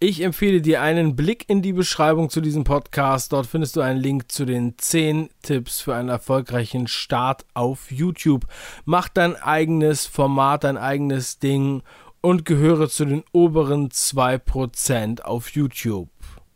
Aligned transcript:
Ich 0.00 0.20
empfehle 0.22 0.62
dir 0.62 0.80
einen 0.80 1.16
Blick 1.16 1.48
in 1.48 1.60
die 1.60 1.72
Beschreibung 1.72 2.30
zu 2.30 2.40
diesem 2.40 2.62
Podcast. 2.62 3.32
Dort 3.32 3.48
findest 3.48 3.74
du 3.74 3.80
einen 3.80 3.98
Link 3.98 4.30
zu 4.30 4.44
den 4.44 4.78
10 4.78 5.28
Tipps 5.42 5.80
für 5.80 5.96
einen 5.96 6.08
erfolgreichen 6.08 6.86
Start 6.86 7.44
auf 7.52 7.90
YouTube. 7.90 8.46
Mach 8.84 9.08
dein 9.08 9.34
eigenes 9.34 10.06
Format, 10.06 10.62
dein 10.62 10.76
eigenes 10.76 11.40
Ding 11.40 11.82
und 12.20 12.44
gehöre 12.44 12.88
zu 12.88 13.06
den 13.06 13.24
oberen 13.32 13.88
2% 13.88 15.22
auf 15.22 15.50
YouTube. 15.50 16.10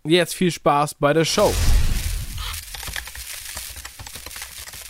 Jetzt 0.05 0.37
viel 0.37 0.53
Spaß 0.53 0.95
bei 0.95 1.13
der 1.13 1.25
Show. 1.25 1.53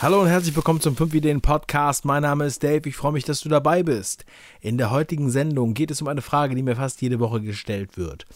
Hallo 0.03 0.21
und 0.21 0.27
herzlich 0.27 0.57
willkommen 0.57 0.81
zum 0.81 0.97
5 0.97 1.15
Ideen 1.15 1.41
Podcast. 1.41 2.05
Mein 2.05 2.23
Name 2.23 2.45
ist 2.45 2.65
Dave. 2.65 2.89
Ich 2.89 2.97
freue 2.97 3.13
mich, 3.13 3.23
dass 3.23 3.41
du 3.41 3.49
dabei 3.49 3.85
bist. 3.85 4.25
In 4.61 4.77
der 4.77 4.91
heutigen 4.91 5.31
Sendung 5.31 5.75
geht 5.75 5.93
es 5.93 6.03
um 6.03 6.09
eine 6.09 6.23
Frage, 6.23 6.57
die 6.57 6.65
mir 6.65 6.75
fast 6.75 7.01
jede 7.03 7.21
Woche 7.21 7.41
gestellt 7.41 7.97
wird. 7.97 8.27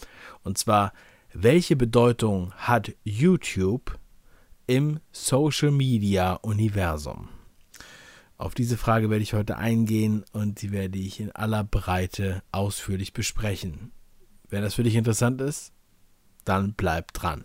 Und 0.43 0.57
zwar, 0.57 0.93
welche 1.33 1.75
Bedeutung 1.75 2.53
hat 2.53 2.93
YouTube 3.03 3.99
im 4.65 5.01
Social 5.11 5.71
Media 5.71 6.35
Universum? 6.35 7.27
Auf 8.37 8.55
diese 8.55 8.77
Frage 8.77 9.09
werde 9.09 9.23
ich 9.23 9.33
heute 9.33 9.57
eingehen 9.57 10.23
und 10.31 10.61
die 10.61 10.71
werde 10.71 10.97
ich 10.97 11.19
in 11.19 11.31
aller 11.31 11.65
Breite 11.65 12.43
ausführlich 12.53 13.11
besprechen. 13.11 13.91
Wenn 14.47 14.61
das 14.61 14.75
für 14.75 14.83
dich 14.83 14.95
interessant 14.95 15.41
ist, 15.41 15.73
dann 16.45 16.75
bleib 16.75 17.11
dran. 17.11 17.43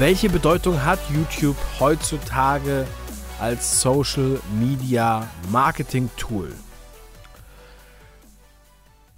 Welche 0.00 0.30
Bedeutung 0.30 0.82
hat 0.82 0.98
YouTube 1.14 1.58
heutzutage 1.78 2.86
als 3.38 3.82
Social 3.82 4.40
Media 4.58 5.28
Marketing 5.52 6.08
Tool? 6.16 6.54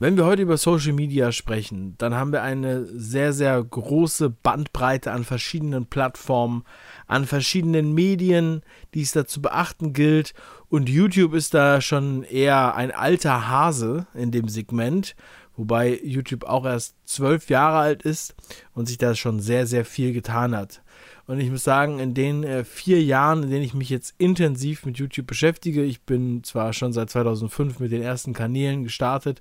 Wenn 0.00 0.16
wir 0.16 0.24
heute 0.24 0.42
über 0.42 0.56
Social 0.56 0.92
Media 0.92 1.30
sprechen, 1.30 1.94
dann 1.98 2.16
haben 2.16 2.32
wir 2.32 2.42
eine 2.42 2.84
sehr, 2.86 3.32
sehr 3.32 3.62
große 3.62 4.30
Bandbreite 4.30 5.12
an 5.12 5.22
verschiedenen 5.22 5.86
Plattformen, 5.86 6.64
an 7.06 7.26
verschiedenen 7.26 7.94
Medien, 7.94 8.62
die 8.94 9.02
es 9.02 9.12
da 9.12 9.24
zu 9.24 9.40
beachten 9.40 9.92
gilt. 9.92 10.34
Und 10.68 10.88
YouTube 10.88 11.34
ist 11.34 11.54
da 11.54 11.80
schon 11.80 12.24
eher 12.24 12.74
ein 12.74 12.90
alter 12.90 13.46
Hase 13.46 14.08
in 14.14 14.32
dem 14.32 14.48
Segment 14.48 15.14
wobei 15.56 16.00
YouTube 16.02 16.44
auch 16.44 16.64
erst 16.64 16.96
zwölf 17.04 17.50
Jahre 17.50 17.78
alt 17.78 18.02
ist 18.02 18.34
und 18.74 18.86
sich 18.86 18.98
da 18.98 19.14
schon 19.14 19.40
sehr, 19.40 19.66
sehr 19.66 19.84
viel 19.84 20.12
getan 20.12 20.56
hat. 20.56 20.82
Und 21.26 21.38
ich 21.38 21.50
muss 21.50 21.64
sagen, 21.64 21.98
in 21.98 22.14
den 22.14 22.42
äh, 22.42 22.64
vier 22.64 23.02
Jahren, 23.02 23.44
in 23.44 23.50
denen 23.50 23.64
ich 23.64 23.74
mich 23.74 23.88
jetzt 23.88 24.14
intensiv 24.18 24.84
mit 24.84 24.98
YouTube 24.98 25.26
beschäftige, 25.26 25.82
ich 25.82 26.02
bin 26.02 26.42
zwar 26.42 26.72
schon 26.72 26.92
seit 26.92 27.10
2005 27.10 27.78
mit 27.78 27.92
den 27.92 28.02
ersten 28.02 28.32
Kanälen 28.32 28.84
gestartet, 28.84 29.40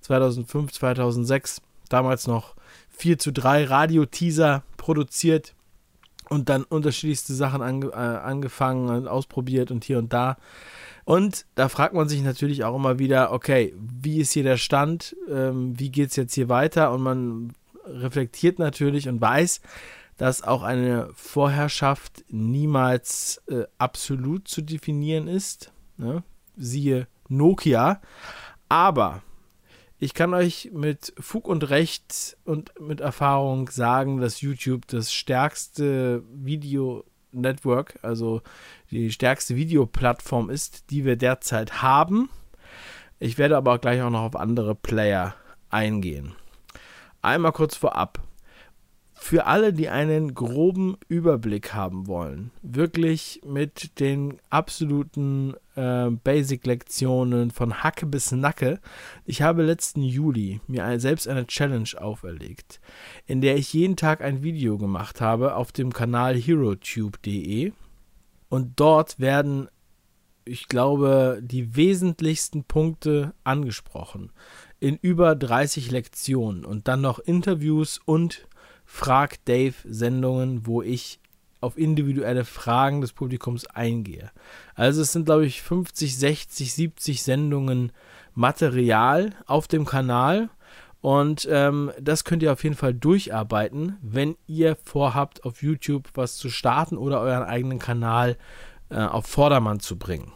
2005, 0.00 0.72
2006, 0.72 1.62
damals 1.88 2.26
noch 2.26 2.54
4 2.90 3.18
zu 3.18 3.32
3 3.32 3.64
Radio-Teaser 3.64 4.64
produziert 4.76 5.54
und 6.28 6.48
dann 6.48 6.64
unterschiedlichste 6.64 7.34
Sachen 7.34 7.62
ange 7.62 7.86
äh, 7.88 7.96
angefangen 7.96 8.88
und 8.88 9.08
ausprobiert 9.08 9.70
und 9.70 9.84
hier 9.84 9.98
und 9.98 10.12
da. 10.12 10.36
Und 11.04 11.46
da 11.54 11.68
fragt 11.68 11.94
man 11.94 12.08
sich 12.08 12.22
natürlich 12.22 12.64
auch 12.64 12.76
immer 12.76 12.98
wieder, 12.98 13.32
okay, 13.32 13.74
wie 13.76 14.18
ist 14.20 14.32
hier 14.32 14.42
der 14.42 14.56
Stand? 14.56 15.16
Ähm, 15.28 15.78
wie 15.78 15.90
geht 15.90 16.10
es 16.10 16.16
jetzt 16.16 16.34
hier 16.34 16.48
weiter? 16.48 16.92
Und 16.92 17.02
man 17.02 17.52
reflektiert 17.84 18.58
natürlich 18.58 19.08
und 19.08 19.20
weiß, 19.20 19.60
dass 20.16 20.42
auch 20.42 20.62
eine 20.62 21.08
Vorherrschaft 21.14 22.24
niemals 22.28 23.42
äh, 23.48 23.64
absolut 23.78 24.48
zu 24.48 24.60
definieren 24.60 25.28
ist. 25.28 25.72
Ne? 25.96 26.22
Siehe 26.56 27.06
Nokia. 27.28 28.00
Aber 28.68 29.22
ich 29.98 30.14
kann 30.14 30.34
euch 30.34 30.70
mit 30.72 31.12
Fug 31.18 31.48
und 31.48 31.68
Recht 31.70 32.36
und 32.44 32.78
mit 32.80 33.00
Erfahrung 33.00 33.68
sagen, 33.68 34.20
dass 34.20 34.40
YouTube 34.40 34.86
das 34.86 35.12
stärkste 35.12 36.22
Video 36.32 37.04
Network, 37.32 37.98
also 38.02 38.42
die 38.90 39.10
stärkste 39.12 39.56
Videoplattform 39.56 40.50
ist, 40.50 40.90
die 40.90 41.04
wir 41.04 41.16
derzeit 41.16 41.82
haben. 41.82 42.28
Ich 43.18 43.38
werde 43.38 43.56
aber 43.56 43.74
auch 43.74 43.80
gleich 43.80 44.00
auch 44.02 44.10
noch 44.10 44.22
auf 44.22 44.36
andere 44.36 44.74
Player 44.74 45.34
eingehen. 45.68 46.34
Einmal 47.22 47.52
kurz 47.52 47.76
vorab. 47.76 48.20
Für 49.22 49.46
alle, 49.46 49.72
die 49.72 49.90
einen 49.90 50.34
groben 50.34 50.96
Überblick 51.06 51.74
haben 51.74 52.06
wollen, 52.08 52.50
wirklich 52.62 53.40
mit 53.46 54.00
den 54.00 54.38
absoluten 54.48 55.54
äh, 55.76 56.08
Basic-Lektionen 56.10 57.50
von 57.50 57.84
Hacke 57.84 58.06
bis 58.06 58.32
Nacke, 58.32 58.80
ich 59.26 59.42
habe 59.42 59.62
letzten 59.62 60.02
Juli 60.02 60.60
mir 60.66 60.98
selbst 60.98 61.28
eine 61.28 61.46
Challenge 61.46 61.90
auferlegt, 61.98 62.80
in 63.26 63.40
der 63.40 63.56
ich 63.56 63.72
jeden 63.72 63.94
Tag 63.94 64.22
ein 64.22 64.42
Video 64.42 64.78
gemacht 64.78 65.20
habe 65.20 65.54
auf 65.54 65.70
dem 65.70 65.92
Kanal 65.92 66.34
herotube.de 66.34 67.72
und 68.48 68.80
dort 68.80 69.20
werden, 69.20 69.68
ich 70.44 70.66
glaube, 70.66 71.40
die 71.42 71.76
wesentlichsten 71.76 72.64
Punkte 72.64 73.34
angesprochen. 73.44 74.32
In 74.80 74.96
über 74.96 75.36
30 75.36 75.90
Lektionen 75.90 76.64
und 76.64 76.88
dann 76.88 77.02
noch 77.02 77.18
Interviews 77.18 78.00
und 78.06 78.48
Frag 78.92 79.42
Dave 79.44 79.74
Sendungen, 79.84 80.66
wo 80.66 80.82
ich 80.82 81.20
auf 81.60 81.78
individuelle 81.78 82.44
Fragen 82.44 83.00
des 83.00 83.12
Publikums 83.12 83.64
eingehe. 83.66 84.32
Also 84.74 85.02
es 85.02 85.12
sind, 85.12 85.26
glaube 85.26 85.46
ich, 85.46 85.62
50, 85.62 86.18
60, 86.18 86.74
70 86.74 87.22
Sendungen 87.22 87.92
Material 88.34 89.30
auf 89.46 89.68
dem 89.68 89.86
Kanal. 89.86 90.50
Und 91.00 91.46
ähm, 91.50 91.92
das 92.00 92.24
könnt 92.24 92.42
ihr 92.42 92.52
auf 92.52 92.64
jeden 92.64 92.74
Fall 92.74 92.92
durcharbeiten, 92.92 93.96
wenn 94.02 94.36
ihr 94.48 94.76
vorhabt, 94.84 95.44
auf 95.44 95.62
YouTube 95.62 96.08
was 96.14 96.36
zu 96.36 96.50
starten 96.50 96.98
oder 96.98 97.20
euren 97.20 97.44
eigenen 97.44 97.78
Kanal 97.78 98.36
äh, 98.90 98.96
auf 98.96 99.26
Vordermann 99.26 99.78
zu 99.78 99.98
bringen. 99.98 100.32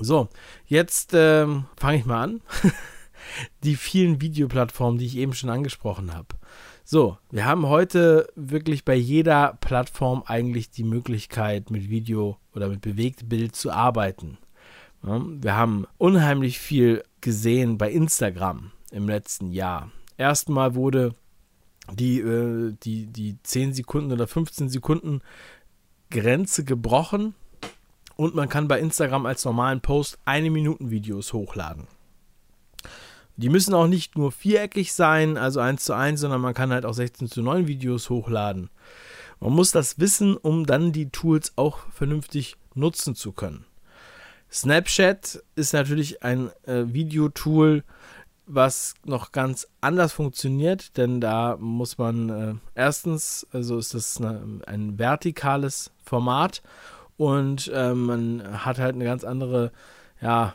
So, 0.00 0.28
jetzt 0.66 1.12
ähm, 1.14 1.66
fange 1.76 1.98
ich 1.98 2.04
mal 2.04 2.24
an. 2.24 2.40
die 3.62 3.76
vielen 3.76 4.20
Videoplattformen, 4.20 4.98
die 4.98 5.06
ich 5.06 5.16
eben 5.16 5.32
schon 5.32 5.48
angesprochen 5.50 6.12
habe. 6.12 6.34
So, 6.84 7.16
wir 7.30 7.44
haben 7.44 7.68
heute 7.68 8.26
wirklich 8.34 8.84
bei 8.84 8.96
jeder 8.96 9.56
Plattform 9.60 10.24
eigentlich 10.26 10.70
die 10.70 10.82
Möglichkeit, 10.82 11.70
mit 11.70 11.88
Video 11.88 12.38
oder 12.54 12.68
mit 12.68 12.80
Bewegtbild 12.80 13.54
zu 13.54 13.70
arbeiten. 13.70 14.38
wir 15.02 15.56
haben 15.56 15.86
unheimlich 15.98 16.58
viel 16.58 17.02
gesehen 17.20 17.78
bei 17.78 17.90
Instagram 17.90 18.72
im 18.90 19.08
letzten 19.08 19.52
Jahr. 19.52 19.90
Erstmal 20.16 20.74
wurde 20.74 21.14
die, 21.92 22.20
äh, 22.20 22.74
die, 22.82 23.06
die 23.06 23.36
10 23.42 23.74
Sekunden 23.74 24.12
oder 24.12 24.26
15 24.26 24.68
Sekunden 24.68 25.20
Grenze 26.10 26.64
gebrochen 26.64 27.34
und 28.16 28.34
man 28.34 28.48
kann 28.48 28.68
bei 28.68 28.78
Instagram 28.78 29.26
als 29.26 29.44
normalen 29.44 29.80
Post 29.80 30.18
eine 30.24 30.50
Minuten 30.50 30.90
Videos 30.90 31.32
hochladen. 31.32 31.86
Die 33.36 33.48
müssen 33.48 33.74
auch 33.74 33.86
nicht 33.86 34.16
nur 34.16 34.30
viereckig 34.30 34.92
sein, 34.92 35.36
also 35.36 35.60
1 35.60 35.84
zu 35.84 35.94
1, 35.94 36.20
sondern 36.20 36.40
man 36.40 36.54
kann 36.54 36.72
halt 36.72 36.84
auch 36.84 36.94
16 36.94 37.28
zu 37.28 37.42
9 37.42 37.66
Videos 37.66 38.10
hochladen. 38.10 38.70
Man 39.40 39.52
muss 39.52 39.72
das 39.72 39.98
wissen, 39.98 40.36
um 40.36 40.66
dann 40.66 40.92
die 40.92 41.10
Tools 41.10 41.52
auch 41.56 41.78
vernünftig 41.90 42.56
nutzen 42.74 43.14
zu 43.14 43.32
können. 43.32 43.64
Snapchat 44.50 45.42
ist 45.56 45.72
natürlich 45.72 46.22
ein 46.22 46.50
äh, 46.64 46.84
Videotool, 46.86 47.84
was 48.46 48.94
noch 49.04 49.32
ganz 49.32 49.66
anders 49.80 50.12
funktioniert, 50.12 50.96
denn 50.96 51.20
da 51.20 51.56
muss 51.58 51.96
man 51.96 52.28
äh, 52.28 52.54
erstens, 52.74 53.46
also 53.50 53.78
ist 53.78 53.94
das 53.94 54.18
eine, 54.18 54.60
ein 54.66 54.98
vertikales 54.98 55.90
Format 56.04 56.62
und 57.16 57.70
äh, 57.74 57.94
man 57.94 58.64
hat 58.64 58.78
halt 58.78 58.94
eine 58.94 59.04
ganz 59.04 59.24
andere, 59.24 59.72
ja, 60.20 60.54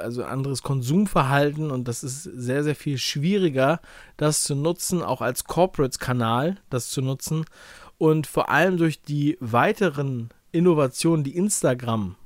also 0.00 0.24
anderes 0.24 0.62
Konsumverhalten 0.62 1.70
und 1.70 1.88
das 1.88 2.02
ist 2.02 2.22
sehr, 2.22 2.64
sehr 2.64 2.76
viel 2.76 2.98
schwieriger, 2.98 3.80
das 4.16 4.44
zu 4.44 4.54
nutzen, 4.54 5.02
auch 5.02 5.20
als 5.20 5.44
Corporate-Kanal 5.44 6.56
das 6.70 6.90
zu 6.90 7.02
nutzen. 7.02 7.44
Und 7.98 8.26
vor 8.26 8.48
allem 8.50 8.78
durch 8.78 9.02
die 9.02 9.36
weiteren 9.40 10.30
Innovationen, 10.50 11.24
die 11.24 11.36
Instagram 11.36 12.16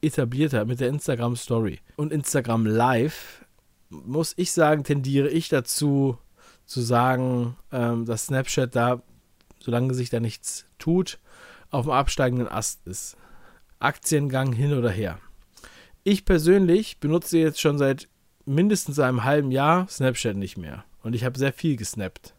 etabliert 0.00 0.52
hat 0.52 0.66
mit 0.66 0.80
der 0.80 0.88
Instagram 0.88 1.36
Story 1.36 1.80
und 1.96 2.12
Instagram 2.12 2.66
Live, 2.66 3.44
muss 3.88 4.34
ich 4.36 4.52
sagen, 4.52 4.84
tendiere 4.84 5.28
ich 5.28 5.48
dazu 5.48 6.18
zu 6.66 6.80
sagen, 6.80 7.56
ähm, 7.72 8.04
dass 8.04 8.26
Snapchat 8.26 8.74
da, 8.74 9.02
solange 9.60 9.94
sich 9.94 10.10
da 10.10 10.20
nichts 10.20 10.66
tut, 10.78 11.18
auf 11.70 11.86
dem 11.86 11.92
absteigenden 11.92 12.48
Ast 12.48 12.86
ist. 12.86 13.16
Aktiengang 13.78 14.52
hin 14.52 14.72
oder 14.72 14.90
her. 14.90 15.18
Ich 16.06 16.26
persönlich 16.26 17.00
benutze 17.00 17.38
jetzt 17.38 17.62
schon 17.62 17.78
seit 17.78 18.08
mindestens 18.44 18.98
einem 18.98 19.24
halben 19.24 19.50
Jahr 19.50 19.88
Snapchat 19.88 20.36
nicht 20.36 20.58
mehr. 20.58 20.84
Und 21.02 21.14
ich 21.14 21.24
habe 21.24 21.38
sehr 21.38 21.54
viel 21.54 21.76
gesnappt. 21.76 22.34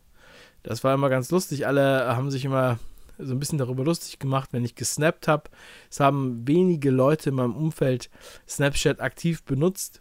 Das 0.61 0.83
war 0.83 0.93
immer 0.93 1.09
ganz 1.09 1.31
lustig. 1.31 1.65
Alle 1.65 2.15
haben 2.15 2.29
sich 2.29 2.45
immer 2.45 2.77
so 3.17 3.33
ein 3.33 3.39
bisschen 3.39 3.57
darüber 3.57 3.83
lustig 3.83 4.19
gemacht, 4.19 4.49
wenn 4.53 4.63
ich 4.63 4.75
gesnappt 4.75 5.27
habe. 5.27 5.49
Es 5.89 5.99
haben 5.99 6.47
wenige 6.47 6.91
Leute 6.91 7.29
in 7.29 7.35
meinem 7.35 7.55
Umfeld 7.55 8.11
Snapchat 8.47 8.99
aktiv 9.01 9.43
benutzt. 9.43 9.99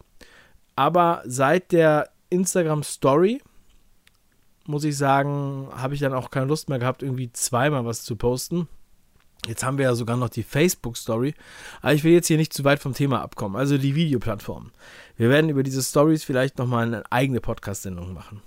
Aber 0.76 1.22
seit 1.24 1.72
der 1.72 2.10
Instagram 2.28 2.82
Story, 2.82 3.40
muss 4.66 4.84
ich 4.84 4.98
sagen, 4.98 5.68
habe 5.74 5.94
ich 5.94 6.00
dann 6.00 6.12
auch 6.12 6.30
keine 6.30 6.46
Lust 6.46 6.68
mehr 6.68 6.78
gehabt, 6.78 7.02
irgendwie 7.02 7.32
zweimal 7.32 7.86
was 7.86 8.02
zu 8.02 8.16
posten. 8.16 8.68
Jetzt 9.46 9.64
haben 9.64 9.78
wir 9.78 9.84
ja 9.84 9.94
sogar 9.94 10.16
noch 10.16 10.28
die 10.28 10.42
Facebook 10.42 10.96
Story. 10.96 11.34
Aber 11.82 11.94
ich 11.94 12.04
will 12.04 12.12
jetzt 12.12 12.28
hier 12.28 12.36
nicht 12.36 12.52
zu 12.52 12.64
weit 12.64 12.80
vom 12.80 12.94
Thema 12.94 13.22
abkommen. 13.22 13.56
Also 13.56 13.78
die 13.78 13.94
Videoplattform. 13.94 14.70
Wir 15.16 15.28
werden 15.28 15.50
über 15.50 15.62
diese 15.62 15.82
Stories 15.82 16.24
vielleicht 16.24 16.58
nochmal 16.58 16.86
eine 16.86 17.12
eigene 17.12 17.40
Podcast-Sendung 17.40 18.14
machen. 18.14 18.42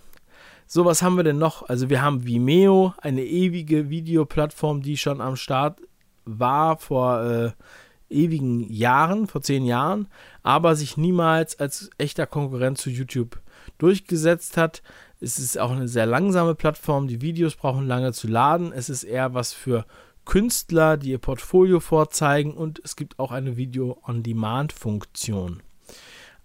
So, 0.65 0.83
was 0.83 1.01
haben 1.01 1.15
wir 1.15 1.23
denn 1.23 1.37
noch? 1.37 1.69
Also 1.69 1.89
wir 1.89 2.01
haben 2.01 2.25
Vimeo, 2.25 2.93
eine 2.97 3.23
ewige 3.23 3.89
Videoplattform, 3.89 4.81
die 4.81 4.97
schon 4.97 5.21
am 5.21 5.37
Start 5.37 5.79
war 6.25 6.77
vor 6.77 7.23
äh, 7.23 7.51
ewigen 8.09 8.69
Jahren, 8.69 9.27
vor 9.27 9.41
zehn 9.41 9.63
Jahren, 9.63 10.07
aber 10.43 10.75
sich 10.75 10.97
niemals 10.97 11.59
als 11.59 11.89
echter 11.97 12.25
Konkurrent 12.25 12.77
zu 12.77 12.89
YouTube 12.89 13.39
durchgesetzt 13.77 14.57
hat. 14.57 14.81
Es 15.19 15.39
ist 15.39 15.57
auch 15.57 15.71
eine 15.71 15.87
sehr 15.87 16.05
langsame 16.05 16.53
Plattform, 16.53 17.07
die 17.07 17.21
Videos 17.21 17.55
brauchen 17.55 17.87
lange 17.87 18.13
zu 18.13 18.27
laden. 18.27 18.71
Es 18.73 18.89
ist 18.89 19.03
eher 19.03 19.33
was 19.33 19.53
für 19.53 19.85
Künstler, 20.27 20.97
die 20.97 21.11
ihr 21.11 21.19
Portfolio 21.19 21.79
vorzeigen 21.79 22.51
und 22.51 22.81
es 22.83 22.97
gibt 22.97 23.17
auch 23.17 23.31
eine 23.31 23.55
Video-on-Demand-Funktion. 23.55 25.63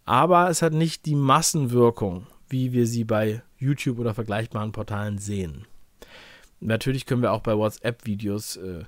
Aber 0.04 0.48
es 0.48 0.62
hat 0.62 0.72
nicht 0.72 1.04
die 1.04 1.16
Massenwirkung, 1.16 2.28
wie 2.48 2.72
wir 2.72 2.86
sie 2.86 3.02
bei 3.02 3.42
YouTube 3.58 3.98
oder 3.98 4.14
vergleichbaren 4.14 4.70
Portalen 4.70 5.18
sehen. 5.18 5.66
Natürlich 6.60 7.06
können 7.06 7.22
wir 7.22 7.32
auch 7.32 7.40
bei 7.40 7.58
WhatsApp-Videos 7.58 8.58
äh, 8.58 8.84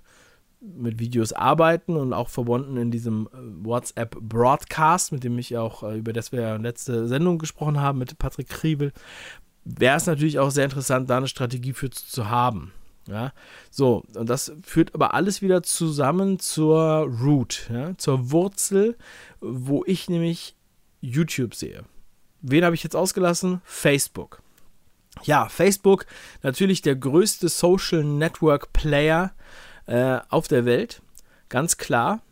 mit 0.60 1.00
Videos 1.00 1.32
arbeiten 1.32 1.96
und 1.96 2.12
auch 2.12 2.28
verbunden 2.28 2.76
in 2.76 2.92
diesem 2.92 3.28
äh, 3.32 3.66
WhatsApp 3.66 4.16
Broadcast, 4.20 5.10
mit 5.10 5.24
dem 5.24 5.36
ich 5.40 5.56
auch, 5.56 5.82
äh, 5.82 5.98
über 5.98 6.12
das 6.12 6.30
wir 6.30 6.40
ja 6.40 6.54
letzte 6.54 7.08
Sendung 7.08 7.38
gesprochen 7.38 7.80
haben 7.80 7.98
mit 7.98 8.16
Patrick 8.18 8.48
Kriebel, 8.48 8.92
wäre 9.64 9.96
es 9.96 10.06
natürlich 10.06 10.38
auch 10.38 10.52
sehr 10.52 10.66
interessant, 10.66 11.10
da 11.10 11.16
eine 11.16 11.26
Strategie 11.26 11.72
für 11.72 11.90
zu 11.90 12.30
haben. 12.30 12.70
Ja, 13.08 13.32
so, 13.70 14.02
und 14.14 14.30
das 14.30 14.52
führt 14.62 14.94
aber 14.94 15.12
alles 15.12 15.42
wieder 15.42 15.62
zusammen 15.62 16.38
zur 16.38 17.06
Root, 17.22 17.68
ja, 17.70 17.96
zur 17.98 18.30
Wurzel, 18.30 18.96
wo 19.40 19.84
ich 19.86 20.08
nämlich 20.08 20.56
YouTube 21.00 21.54
sehe. 21.54 21.84
Wen 22.40 22.64
habe 22.64 22.74
ich 22.74 22.82
jetzt 22.82 22.96
ausgelassen? 22.96 23.60
Facebook. 23.64 24.40
Ja, 25.22 25.48
Facebook, 25.48 26.06
natürlich 26.42 26.82
der 26.82 26.96
größte 26.96 27.48
Social 27.48 28.02
Network 28.02 28.72
Player 28.72 29.32
äh, 29.86 30.18
auf 30.30 30.48
der 30.48 30.64
Welt, 30.64 31.02
ganz 31.50 31.76
klar. 31.76 32.22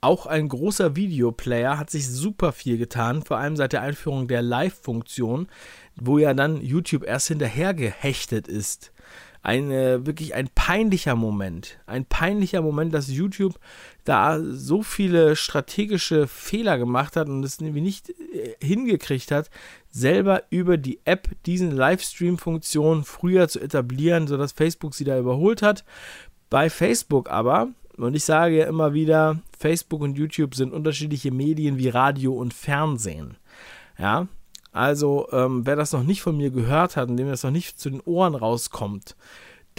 Auch 0.00 0.26
ein 0.26 0.48
großer 0.48 0.96
Videoplayer 0.96 1.78
hat 1.78 1.90
sich 1.90 2.08
super 2.08 2.52
viel 2.52 2.78
getan, 2.78 3.22
vor 3.22 3.38
allem 3.38 3.56
seit 3.56 3.72
der 3.72 3.82
Einführung 3.82 4.28
der 4.28 4.42
Live-Funktion, 4.42 5.48
wo 5.96 6.18
ja 6.18 6.32
dann 6.32 6.62
YouTube 6.62 7.04
erst 7.04 7.28
hinterher 7.28 7.74
gehechtet 7.74 8.48
ist 8.48 8.92
ein 9.46 9.70
wirklich 10.04 10.34
ein 10.34 10.48
peinlicher 10.52 11.14
Moment. 11.14 11.78
Ein 11.86 12.04
peinlicher 12.04 12.62
Moment, 12.62 12.92
dass 12.92 13.08
YouTube 13.08 13.60
da 14.04 14.40
so 14.42 14.82
viele 14.82 15.36
strategische 15.36 16.26
Fehler 16.26 16.78
gemacht 16.78 17.14
hat 17.14 17.28
und 17.28 17.44
es 17.44 17.60
irgendwie 17.60 17.80
nicht 17.80 18.10
äh, 18.10 18.56
hingekriegt 18.60 19.30
hat, 19.30 19.48
selber 19.88 20.42
über 20.50 20.76
die 20.76 20.98
App 21.04 21.28
diesen 21.46 21.70
Livestream-Funktion 21.70 23.04
früher 23.04 23.46
zu 23.46 23.60
etablieren, 23.60 24.26
sodass 24.26 24.50
Facebook 24.50 24.96
sie 24.96 25.04
da 25.04 25.16
überholt 25.16 25.62
hat. 25.62 25.84
Bei 26.50 26.68
Facebook 26.68 27.30
aber, 27.30 27.68
und 27.96 28.16
ich 28.16 28.24
sage 28.24 28.58
ja 28.58 28.66
immer 28.66 28.94
wieder, 28.94 29.38
Facebook 29.56 30.00
und 30.00 30.18
YouTube 30.18 30.56
sind 30.56 30.72
unterschiedliche 30.72 31.30
Medien 31.30 31.78
wie 31.78 31.88
Radio 31.88 32.34
und 32.34 32.52
Fernsehen. 32.52 33.36
Ja, 33.96 34.26
also, 34.76 35.28
ähm, 35.32 35.64
wer 35.64 35.76
das 35.76 35.92
noch 35.92 36.02
nicht 36.02 36.22
von 36.22 36.36
mir 36.36 36.50
gehört 36.50 36.96
hat 36.96 37.08
und 37.08 37.16
dem 37.16 37.28
das 37.28 37.42
noch 37.42 37.50
nicht 37.50 37.80
zu 37.80 37.90
den 37.90 38.00
Ohren 38.02 38.34
rauskommt, 38.34 39.16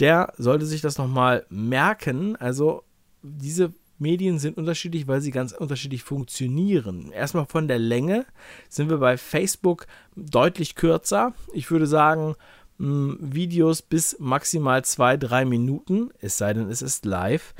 der 0.00 0.32
sollte 0.36 0.66
sich 0.66 0.80
das 0.80 0.98
nochmal 0.98 1.46
merken. 1.48 2.36
Also, 2.36 2.82
diese 3.22 3.72
Medien 3.98 4.38
sind 4.38 4.56
unterschiedlich, 4.56 5.08
weil 5.08 5.20
sie 5.20 5.30
ganz 5.30 5.52
unterschiedlich 5.52 6.02
funktionieren. 6.02 7.10
Erstmal 7.12 7.46
von 7.46 7.68
der 7.68 7.78
Länge 7.78 8.26
sind 8.68 8.90
wir 8.90 8.98
bei 8.98 9.16
Facebook 9.16 9.86
deutlich 10.16 10.74
kürzer. 10.74 11.32
Ich 11.52 11.70
würde 11.70 11.86
sagen, 11.86 12.34
hm, 12.78 13.18
Videos 13.20 13.82
bis 13.82 14.18
maximal 14.18 14.84
zwei, 14.84 15.16
drei 15.16 15.44
Minuten, 15.44 16.10
es 16.20 16.38
sei 16.38 16.54
denn, 16.54 16.70
es 16.70 16.82
ist 16.82 17.04
live. 17.04 17.54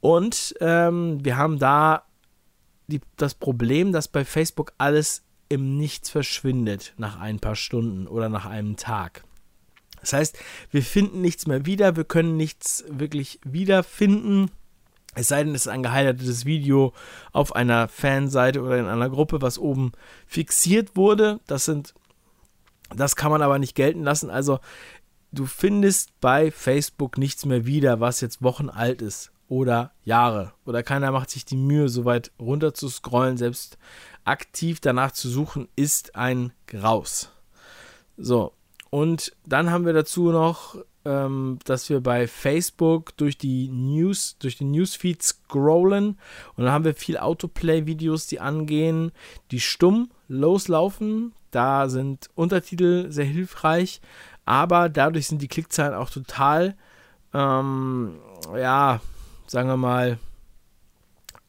Und 0.00 0.54
ähm, 0.60 1.24
wir 1.24 1.36
haben 1.36 1.58
da 1.58 2.04
die, 2.86 3.00
das 3.16 3.34
Problem, 3.34 3.92
dass 3.92 4.08
bei 4.08 4.24
Facebook 4.24 4.72
alles 4.78 5.23
im 5.54 5.76
Nichts 5.76 6.10
verschwindet 6.10 6.94
nach 6.96 7.18
ein 7.18 7.40
paar 7.40 7.56
Stunden 7.56 8.06
oder 8.06 8.28
nach 8.28 8.46
einem 8.46 8.76
Tag. 8.76 9.24
Das 10.00 10.12
heißt, 10.12 10.38
wir 10.70 10.82
finden 10.82 11.22
nichts 11.22 11.46
mehr 11.46 11.64
wieder, 11.64 11.96
wir 11.96 12.04
können 12.04 12.36
nichts 12.36 12.84
wirklich 12.88 13.40
wiederfinden. 13.44 14.50
Es 15.14 15.28
sei 15.28 15.44
denn, 15.44 15.54
es 15.54 15.62
ist 15.62 15.72
ein 15.72 15.82
gehighlightetes 15.82 16.44
Video 16.44 16.92
auf 17.32 17.54
einer 17.56 17.88
Fanseite 17.88 18.60
oder 18.60 18.78
in 18.78 18.86
einer 18.86 19.08
Gruppe, 19.08 19.40
was 19.40 19.58
oben 19.58 19.92
fixiert 20.26 20.96
wurde. 20.96 21.40
Das 21.46 21.64
sind, 21.64 21.94
das 22.94 23.16
kann 23.16 23.30
man 23.30 23.40
aber 23.40 23.58
nicht 23.58 23.74
gelten 23.74 24.02
lassen. 24.02 24.28
Also, 24.28 24.58
du 25.32 25.46
findest 25.46 26.20
bei 26.20 26.50
Facebook 26.50 27.16
nichts 27.16 27.46
mehr 27.46 27.64
wieder, 27.64 28.00
was 28.00 28.20
jetzt 28.20 28.42
Wochen 28.42 28.68
alt 28.68 29.00
ist 29.00 29.30
oder 29.48 29.92
Jahre. 30.04 30.52
Oder 30.64 30.82
keiner 30.82 31.12
macht 31.12 31.30
sich 31.30 31.44
die 31.44 31.56
Mühe, 31.56 31.88
so 31.88 32.04
weit 32.04 32.32
runter 32.38 32.74
zu 32.74 32.88
scrollen. 32.88 33.36
Selbst 33.36 33.78
aktiv 34.24 34.80
danach 34.80 35.12
zu 35.12 35.28
suchen, 35.28 35.68
ist 35.76 36.16
ein 36.16 36.52
Graus. 36.66 37.30
So, 38.16 38.52
und 38.90 39.32
dann 39.44 39.70
haben 39.70 39.86
wir 39.86 39.92
dazu 39.92 40.30
noch, 40.30 40.76
ähm, 41.04 41.58
dass 41.64 41.88
wir 41.90 42.00
bei 42.00 42.26
Facebook 42.26 43.16
durch 43.16 43.36
die 43.36 43.68
News, 43.68 44.38
durch 44.38 44.56
den 44.56 44.70
Newsfeed 44.70 45.22
scrollen 45.22 46.18
und 46.56 46.64
dann 46.64 46.72
haben 46.72 46.84
wir 46.84 46.94
viel 46.94 47.18
Autoplay-Videos, 47.18 48.26
die 48.26 48.40
angehen, 48.40 49.12
die 49.50 49.60
stumm 49.60 50.10
loslaufen. 50.28 51.32
Da 51.50 51.88
sind 51.88 52.30
Untertitel 52.34 53.10
sehr 53.10 53.26
hilfreich, 53.26 54.00
aber 54.44 54.88
dadurch 54.88 55.26
sind 55.26 55.42
die 55.42 55.48
Klickzahlen 55.48 55.94
auch 55.94 56.10
total, 56.10 56.76
ähm, 57.32 58.16
ja, 58.56 59.00
sagen 59.46 59.68
wir 59.68 59.76
mal, 59.76 60.18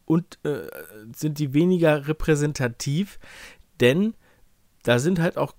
und 0.06 0.40
äh, 0.44 0.68
sind 1.16 1.40
die 1.40 1.54
weniger 1.54 2.07
repräsentativ, 2.07 3.19
denn 3.80 4.14
da 4.83 5.00
sind 5.00 5.19
halt 5.19 5.38
auch 5.38 5.54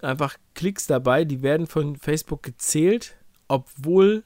einfach 0.00 0.36
Klicks 0.54 0.86
dabei, 0.86 1.24
die 1.24 1.42
werden 1.42 1.66
von 1.66 1.96
Facebook 1.96 2.42
gezählt, 2.42 3.16
obwohl 3.48 4.24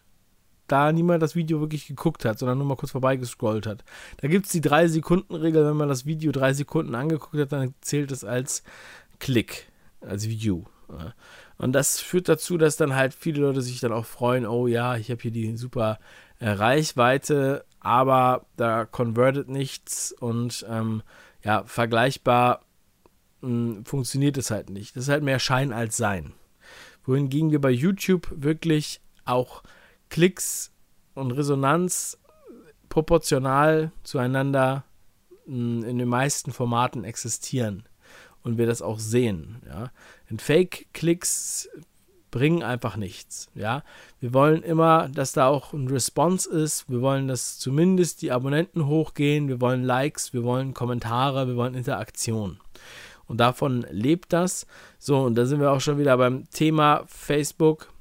da 0.69 0.93
niemand 0.93 1.23
das 1.23 1.35
Video 1.35 1.61
wirklich 1.61 1.87
geguckt 1.87 2.25
hat, 2.25 2.39
sondern 2.39 2.59
nur 2.59 2.67
mal 2.67 2.77
kurz 2.77 2.93
vorbeigescrollt 2.93 3.67
hat. 3.67 3.85
Da 4.19 4.29
gibt 4.29 4.47
es 4.47 4.53
die 4.53 4.63
3-Sekunden-Regel, 4.63 5.67
wenn 5.67 5.77
man 5.77 5.89
das 5.89 6.07
Video 6.07 6.33
3 6.33 6.55
Sekunden 6.55 6.95
angeguckt 6.95 7.37
hat, 7.37 7.53
dann 7.53 7.75
zählt 7.81 8.13
es 8.13 8.25
als 8.25 8.63
Klick, 9.19 9.69
als 10.01 10.29
View. 10.29 10.65
Und 11.59 11.73
das 11.73 12.01
führt 12.01 12.29
dazu, 12.29 12.59
dass 12.59 12.77
dann 12.77 12.95
halt 12.95 13.15
viele 13.15 13.43
Leute 13.43 13.63
sich 13.63 13.81
dann 13.81 13.93
auch 13.93 14.05
freuen, 14.05 14.47
oh 14.47 14.67
ja, 14.67 14.97
ich 14.97 15.11
habe 15.11 15.23
hier 15.23 15.31
die 15.31 15.57
super 15.57 15.99
Reichweite, 16.51 17.65
aber 17.81 18.47
da 18.57 18.85
convertet 18.85 19.49
nichts 19.49 20.13
und 20.13 20.65
ähm, 20.69 21.03
ja, 21.43 21.65
vergleichbar 21.65 22.65
mh, 23.41 23.49
hm, 23.77 23.85
funktioniert 23.85 24.37
es 24.39 24.51
halt 24.51 24.71
nicht. 24.71 24.97
Das 24.97 25.05
ist 25.05 25.11
halt 25.11 25.23
mehr 25.23 25.39
Schein 25.39 25.73
als 25.73 25.97
Sein. 25.97 26.33
Wohingegen 27.05 27.51
wir 27.51 27.61
bei 27.61 27.71
YouTube 27.71 28.29
wirklich 28.31 29.01
auch 29.25 29.63
Klicks 30.09 30.73
und 31.15 31.33
Resonanz 31.33 32.19
proportional 32.89 33.93
zueinander 34.03 34.85
mh, 35.47 35.83
hm, 35.83 35.85
in 35.85 35.99
den 35.99 36.09
meisten 36.09 36.53
Formaten 36.53 37.05
existieren 37.05 37.85
und 38.43 38.59
wir 38.59 38.67
das 38.67 38.83
auch 38.83 38.99
sehen. 38.99 39.63
Ja. 39.67 39.91
In 40.29 40.39
Fake-Klicks 40.39 41.69
bringen 42.33 42.65
einfach 42.65 42.97
nichts. 42.97 43.49
Ja, 43.55 43.85
wir 44.19 44.35
wollen 44.35 44.65
immer, 44.65 45.09
dass 45.09 45.33
da 45.33 45.47
auch 45.47 45.73
ein 45.73 45.87
Response 45.87 46.51
ist. 46.51 46.91
Wir 46.91 47.01
wollen, 47.01 47.29
dass 47.29 47.61
zumindest 47.61 48.23
die 48.23 48.33
Abonnenten 48.33 48.87
hochgehen. 48.87 49.47
Wir 49.47 49.61
wollen 49.61 49.85
Likes, 49.85 50.33
wir 50.33 50.43
wollen 50.43 50.75
Kommentare, 50.75 51.47
wir 51.47 51.55
wollen 51.55 51.75
Interaktion. 51.75 52.59
Und 53.27 53.39
davon 53.39 53.87
lebt 53.91 54.33
das. 54.33 54.67
So, 54.99 55.21
und 55.21 55.37
da 55.37 55.47
sind 55.47 55.61
wir 55.61 55.71
auch 55.71 55.81
schon 55.81 55.99
wieder 55.99 56.17
beim 56.17 56.51
Thema 56.51 57.05
Facebook. 57.07 57.93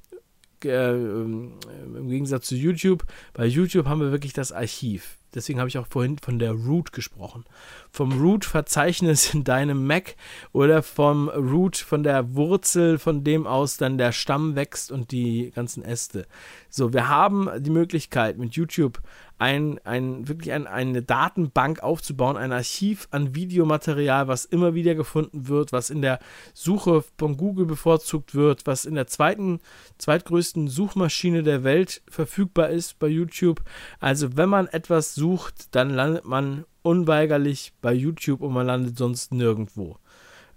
Äh, 0.64 0.94
Im 0.94 2.10
Gegensatz 2.10 2.48
zu 2.48 2.56
YouTube. 2.56 3.06
Bei 3.34 3.46
YouTube 3.46 3.86
haben 3.86 4.02
wir 4.02 4.12
wirklich 4.12 4.34
das 4.34 4.52
Archiv. 4.52 5.18
Deswegen 5.34 5.60
habe 5.60 5.70
ich 5.70 5.78
auch 5.78 5.88
vorhin 5.88 6.18
von 6.18 6.40
der 6.40 6.52
Root 6.52 6.92
gesprochen. 6.92 7.46
Vom 7.90 8.22
Root-Verzeichnis 8.22 9.34
in 9.34 9.44
deinem 9.44 9.88
Mac 9.88 10.16
oder 10.52 10.84
vom 10.84 11.30
Root 11.30 11.78
von 11.78 12.04
der 12.04 12.36
Wurzel, 12.36 13.00
von 13.00 13.24
dem 13.24 13.48
aus 13.48 13.78
dann 13.78 13.98
der 13.98 14.12
Stamm 14.12 14.56
wächst 14.56 14.92
und 14.92 15.12
die 15.12 15.52
ganzen 15.56 15.84
Äste. 15.84 16.28
So, 16.70 16.94
wir 16.94 17.08
haben 17.08 17.50
die 17.60 17.70
Möglichkeit 17.70 18.38
mit 18.38 18.56
YouTube 18.56 19.02
ein, 19.42 19.80
ein, 19.86 20.28
wirklich 20.28 20.54
ein, 20.54 20.68
eine 20.68 21.02
Datenbank 21.02 21.82
aufzubauen, 21.82 22.38
ein 22.38 22.52
Archiv 22.52 23.08
an 23.10 23.34
Videomaterial, 23.34 24.28
was 24.28 24.46
immer 24.46 24.76
wieder 24.76 24.94
gefunden 24.94 25.48
wird, 25.48 25.74
was 25.74 25.90
in 25.90 26.04
der 26.04 26.20
Suche 26.54 27.04
von 27.18 27.38
Google 27.38 27.66
bevorzugt 27.66 28.36
wird, 28.36 28.68
was 28.68 28.86
in 28.86 28.94
der 28.94 29.08
zweiten, 29.08 29.60
zweitgrößten 29.98 30.68
Suchmaschine 30.68 31.42
der 31.42 31.64
Welt 31.64 32.04
verfügbar 32.08 32.70
ist 32.70 33.00
bei 33.00 33.08
YouTube. 33.08 33.64
Also 34.00 34.38
wenn 34.38 34.48
man 34.48 34.68
etwas 34.68 35.16
sucht, 35.16 35.74
dann 35.74 35.90
landet 35.90 36.26
man 36.26 36.66
unweigerlich 36.84 37.74
bei 37.82 37.94
YouTube 37.94 38.42
und 38.42 38.54
man 38.54 38.68
landet 38.68 38.96
sonst 38.96 39.34
nirgendwo. 39.34 39.98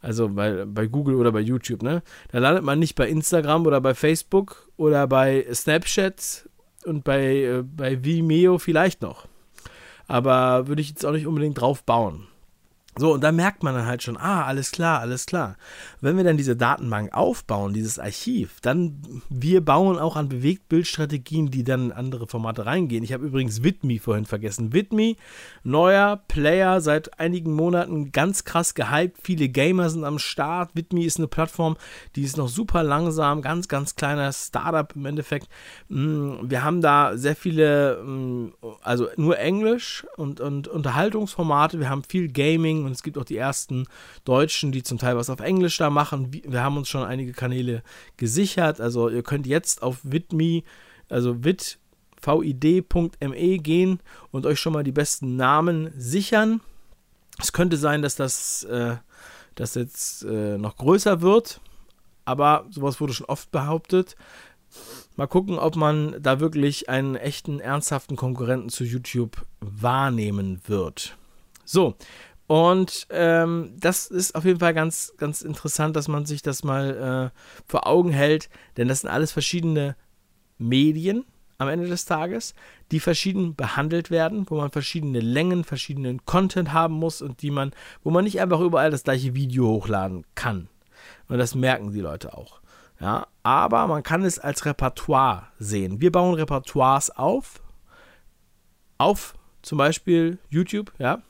Also 0.02 0.28
bei, 0.28 0.66
bei 0.66 0.88
Google 0.88 1.14
oder 1.14 1.32
bei 1.32 1.40
YouTube, 1.40 1.82
ne? 1.82 2.02
Da 2.30 2.38
landet 2.38 2.64
man 2.64 2.78
nicht 2.78 2.96
bei 2.96 3.08
Instagram 3.08 3.64
oder 3.66 3.80
bei 3.80 3.94
Facebook 3.94 4.68
oder 4.76 5.06
bei 5.06 5.46
Snapchat 5.54 6.50
und 6.84 7.04
bei, 7.04 7.36
äh, 7.36 7.62
bei 7.62 8.04
Vimeo 8.04 8.58
vielleicht 8.58 9.02
noch. 9.02 9.26
Aber 10.06 10.68
würde 10.68 10.82
ich 10.82 10.90
jetzt 10.90 11.04
auch 11.04 11.12
nicht 11.12 11.26
unbedingt 11.26 11.60
drauf 11.60 11.82
bauen. 11.84 12.26
So, 12.96 13.12
und 13.14 13.24
da 13.24 13.32
merkt 13.32 13.64
man 13.64 13.74
dann 13.74 13.86
halt 13.86 14.04
schon, 14.04 14.16
ah, 14.16 14.44
alles 14.44 14.70
klar, 14.70 15.00
alles 15.00 15.26
klar. 15.26 15.56
Wenn 16.00 16.16
wir 16.16 16.22
dann 16.22 16.36
diese 16.36 16.54
Datenbank 16.54 17.12
aufbauen, 17.12 17.72
dieses 17.72 17.98
Archiv, 17.98 18.60
dann 18.62 19.02
wir 19.28 19.64
bauen 19.64 19.98
auch 19.98 20.14
an 20.14 20.28
Bewegtbildstrategien, 20.28 21.50
die 21.50 21.64
dann 21.64 21.86
in 21.86 21.92
andere 21.92 22.28
Formate 22.28 22.66
reingehen. 22.66 23.02
Ich 23.02 23.12
habe 23.12 23.26
übrigens 23.26 23.64
Widme 23.64 23.98
vorhin 23.98 24.26
vergessen. 24.26 24.72
Widme, 24.72 25.16
neuer 25.64 26.22
Player, 26.28 26.80
seit 26.80 27.18
einigen 27.18 27.52
Monaten 27.52 28.12
ganz 28.12 28.44
krass 28.44 28.74
gehypt. 28.74 29.18
Viele 29.22 29.48
Gamer 29.48 29.90
sind 29.90 30.04
am 30.04 30.20
Start. 30.20 30.70
Widme 30.74 31.04
ist 31.04 31.18
eine 31.18 31.26
Plattform, 31.26 31.76
die 32.14 32.22
ist 32.22 32.36
noch 32.36 32.48
super 32.48 32.84
langsam, 32.84 33.42
ganz, 33.42 33.66
ganz 33.66 33.96
kleiner 33.96 34.32
Startup 34.32 34.94
im 34.94 35.06
Endeffekt. 35.06 35.48
Mm, 35.88 36.34
wir 36.44 36.62
haben 36.62 36.80
da 36.80 37.16
sehr 37.16 37.34
viele, 37.34 38.02
mm, 38.04 38.52
also 38.82 39.08
nur 39.16 39.36
Englisch 39.38 40.06
und, 40.16 40.40
und 40.40 40.68
Unterhaltungsformate. 40.68 41.80
Wir 41.80 41.90
haben 41.90 42.04
viel 42.04 42.30
Gaming 42.30 42.83
und 42.86 42.92
es 42.92 43.02
gibt 43.02 43.18
auch 43.18 43.24
die 43.24 43.36
ersten 43.36 43.86
Deutschen, 44.24 44.72
die 44.72 44.82
zum 44.82 44.98
Teil 44.98 45.16
was 45.16 45.30
auf 45.30 45.40
Englisch 45.40 45.76
da 45.78 45.90
machen. 45.90 46.32
Wir 46.32 46.62
haben 46.62 46.76
uns 46.76 46.88
schon 46.88 47.04
einige 47.04 47.32
Kanäle 47.32 47.82
gesichert. 48.16 48.80
Also 48.80 49.08
ihr 49.08 49.22
könnt 49.22 49.46
jetzt 49.46 49.82
auf 49.82 49.98
Widme, 50.02 50.62
also 51.08 51.44
wit 51.44 51.78
vid.me 52.24 53.58
gehen 53.58 54.00
und 54.30 54.46
euch 54.46 54.58
schon 54.58 54.72
mal 54.72 54.84
die 54.84 54.92
besten 54.92 55.36
Namen 55.36 55.92
sichern. 55.96 56.60
Es 57.38 57.52
könnte 57.52 57.76
sein, 57.76 58.02
dass 58.02 58.16
das, 58.16 58.64
äh, 58.64 58.96
das 59.54 59.74
jetzt 59.74 60.22
äh, 60.24 60.56
noch 60.56 60.76
größer 60.76 61.20
wird, 61.20 61.60
aber 62.24 62.66
sowas 62.70 63.00
wurde 63.00 63.12
schon 63.12 63.26
oft 63.26 63.50
behauptet. 63.50 64.16
Mal 65.16 65.26
gucken, 65.26 65.58
ob 65.58 65.76
man 65.76 66.16
da 66.20 66.40
wirklich 66.40 66.88
einen 66.88 67.14
echten, 67.14 67.60
ernsthaften 67.60 68.16
Konkurrenten 68.16 68.68
zu 68.68 68.84
YouTube 68.84 69.44
wahrnehmen 69.60 70.60
wird. 70.66 71.16
So, 71.64 71.94
und 72.46 73.06
ähm, 73.10 73.72
das 73.78 74.06
ist 74.06 74.34
auf 74.34 74.44
jeden 74.44 74.60
Fall 74.60 74.74
ganz, 74.74 75.14
ganz 75.16 75.42
interessant, 75.42 75.96
dass 75.96 76.08
man 76.08 76.26
sich 76.26 76.42
das 76.42 76.62
mal 76.62 77.32
äh, 77.34 77.38
vor 77.66 77.86
Augen 77.86 78.10
hält, 78.10 78.50
denn 78.76 78.88
das 78.88 79.00
sind 79.00 79.10
alles 79.10 79.32
verschiedene 79.32 79.96
Medien 80.58 81.24
am 81.58 81.68
Ende 81.68 81.86
des 81.86 82.04
Tages, 82.04 82.54
die 82.90 83.00
verschieden 83.00 83.54
behandelt 83.54 84.10
werden, 84.10 84.44
wo 84.50 84.56
man 84.56 84.70
verschiedene 84.70 85.20
Längen, 85.20 85.64
verschiedenen 85.64 86.24
Content 86.26 86.72
haben 86.72 86.94
muss 86.94 87.22
und 87.22 87.42
die 87.42 87.50
man, 87.50 87.72
wo 88.02 88.10
man 88.10 88.24
nicht 88.24 88.40
einfach 88.40 88.60
überall 88.60 88.90
das 88.90 89.04
gleiche 89.04 89.34
Video 89.34 89.66
hochladen 89.68 90.26
kann. 90.34 90.68
Und 91.28 91.38
das 91.38 91.54
merken 91.54 91.92
die 91.92 92.00
Leute 92.00 92.36
auch. 92.36 92.60
Ja, 93.00 93.26
aber 93.42 93.86
man 93.86 94.02
kann 94.02 94.24
es 94.24 94.38
als 94.38 94.66
Repertoire 94.66 95.48
sehen. 95.58 96.00
Wir 96.00 96.12
bauen 96.12 96.34
Repertoires 96.34 97.10
auf, 97.10 97.62
auf 98.98 99.34
zum 99.62 99.78
Beispiel 99.78 100.38
YouTube, 100.48 100.92
ja, 100.98 101.22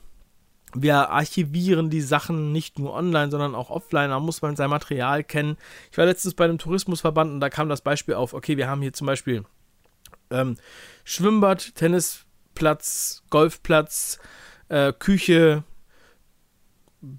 wir 0.75 1.09
archivieren 1.09 1.89
die 1.89 2.01
Sachen 2.01 2.51
nicht 2.51 2.79
nur 2.79 2.93
online, 2.93 3.31
sondern 3.31 3.55
auch 3.55 3.69
offline. 3.69 4.09
Da 4.09 4.19
muss 4.19 4.41
man 4.41 4.55
sein 4.55 4.69
Material 4.69 5.23
kennen. 5.23 5.57
Ich 5.91 5.97
war 5.97 6.05
letztens 6.05 6.33
bei 6.33 6.45
einem 6.45 6.57
Tourismusverband 6.57 7.31
und 7.31 7.39
da 7.39 7.49
kam 7.49 7.69
das 7.69 7.81
Beispiel 7.81 8.15
auf, 8.15 8.33
okay, 8.33 8.57
wir 8.57 8.67
haben 8.67 8.81
hier 8.81 8.93
zum 8.93 9.07
Beispiel 9.07 9.43
ähm, 10.31 10.57
Schwimmbad, 11.03 11.75
Tennisplatz, 11.75 13.23
Golfplatz, 13.29 14.19
äh, 14.69 14.91
Küche, 14.93 15.63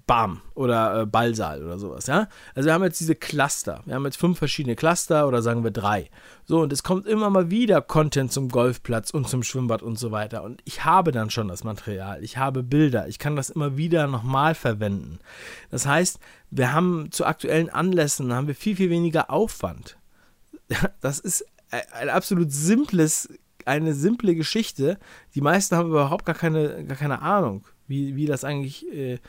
Bam 0.05 0.41
oder 0.53 1.01
äh, 1.01 1.05
Ballsaal 1.05 1.63
oder 1.63 1.77
sowas, 1.77 2.07
ja. 2.07 2.27
Also 2.55 2.67
wir 2.67 2.73
haben 2.73 2.83
jetzt 2.83 2.99
diese 2.99 3.15
Cluster. 3.15 3.81
Wir 3.85 3.95
haben 3.95 4.05
jetzt 4.05 4.17
fünf 4.17 4.37
verschiedene 4.37 4.75
Cluster 4.75 5.27
oder 5.27 5.41
sagen 5.41 5.63
wir 5.63 5.71
drei. 5.71 6.09
So, 6.45 6.61
und 6.61 6.73
es 6.73 6.83
kommt 6.83 7.07
immer 7.07 7.29
mal 7.29 7.49
wieder 7.49 7.81
Content 7.81 8.31
zum 8.31 8.49
Golfplatz 8.49 9.11
und 9.11 9.27
zum 9.27 9.43
Schwimmbad 9.43 9.81
und 9.81 9.97
so 9.97 10.11
weiter. 10.11 10.43
Und 10.43 10.61
ich 10.65 10.85
habe 10.85 11.11
dann 11.11 11.29
schon 11.29 11.47
das 11.47 11.63
Material. 11.63 12.23
Ich 12.23 12.37
habe 12.37 12.63
Bilder. 12.63 13.07
Ich 13.07 13.19
kann 13.19 13.35
das 13.35 13.49
immer 13.49 13.77
wieder 13.77 14.07
nochmal 14.07 14.55
verwenden. 14.55 15.19
Das 15.71 15.85
heißt, 15.85 16.19
wir 16.49 16.73
haben 16.73 17.11
zu 17.11 17.25
aktuellen 17.25 17.69
Anlässen 17.69 18.33
haben 18.33 18.47
wir 18.47 18.55
viel, 18.55 18.75
viel 18.75 18.89
weniger 18.89 19.29
Aufwand. 19.29 19.97
Das 21.01 21.19
ist 21.19 21.45
ein 21.91 22.09
absolut 22.09 22.51
simples, 22.51 23.29
eine 23.65 23.93
simple 23.93 24.35
Geschichte. 24.35 24.97
Die 25.35 25.41
meisten 25.41 25.75
haben 25.75 25.89
überhaupt 25.89 26.25
gar 26.25 26.35
keine, 26.35 26.85
gar 26.85 26.97
keine 26.97 27.21
Ahnung, 27.21 27.65
wie, 27.87 28.15
wie 28.15 28.25
das 28.25 28.43
eigentlich. 28.43 28.87
Äh, 28.93 29.19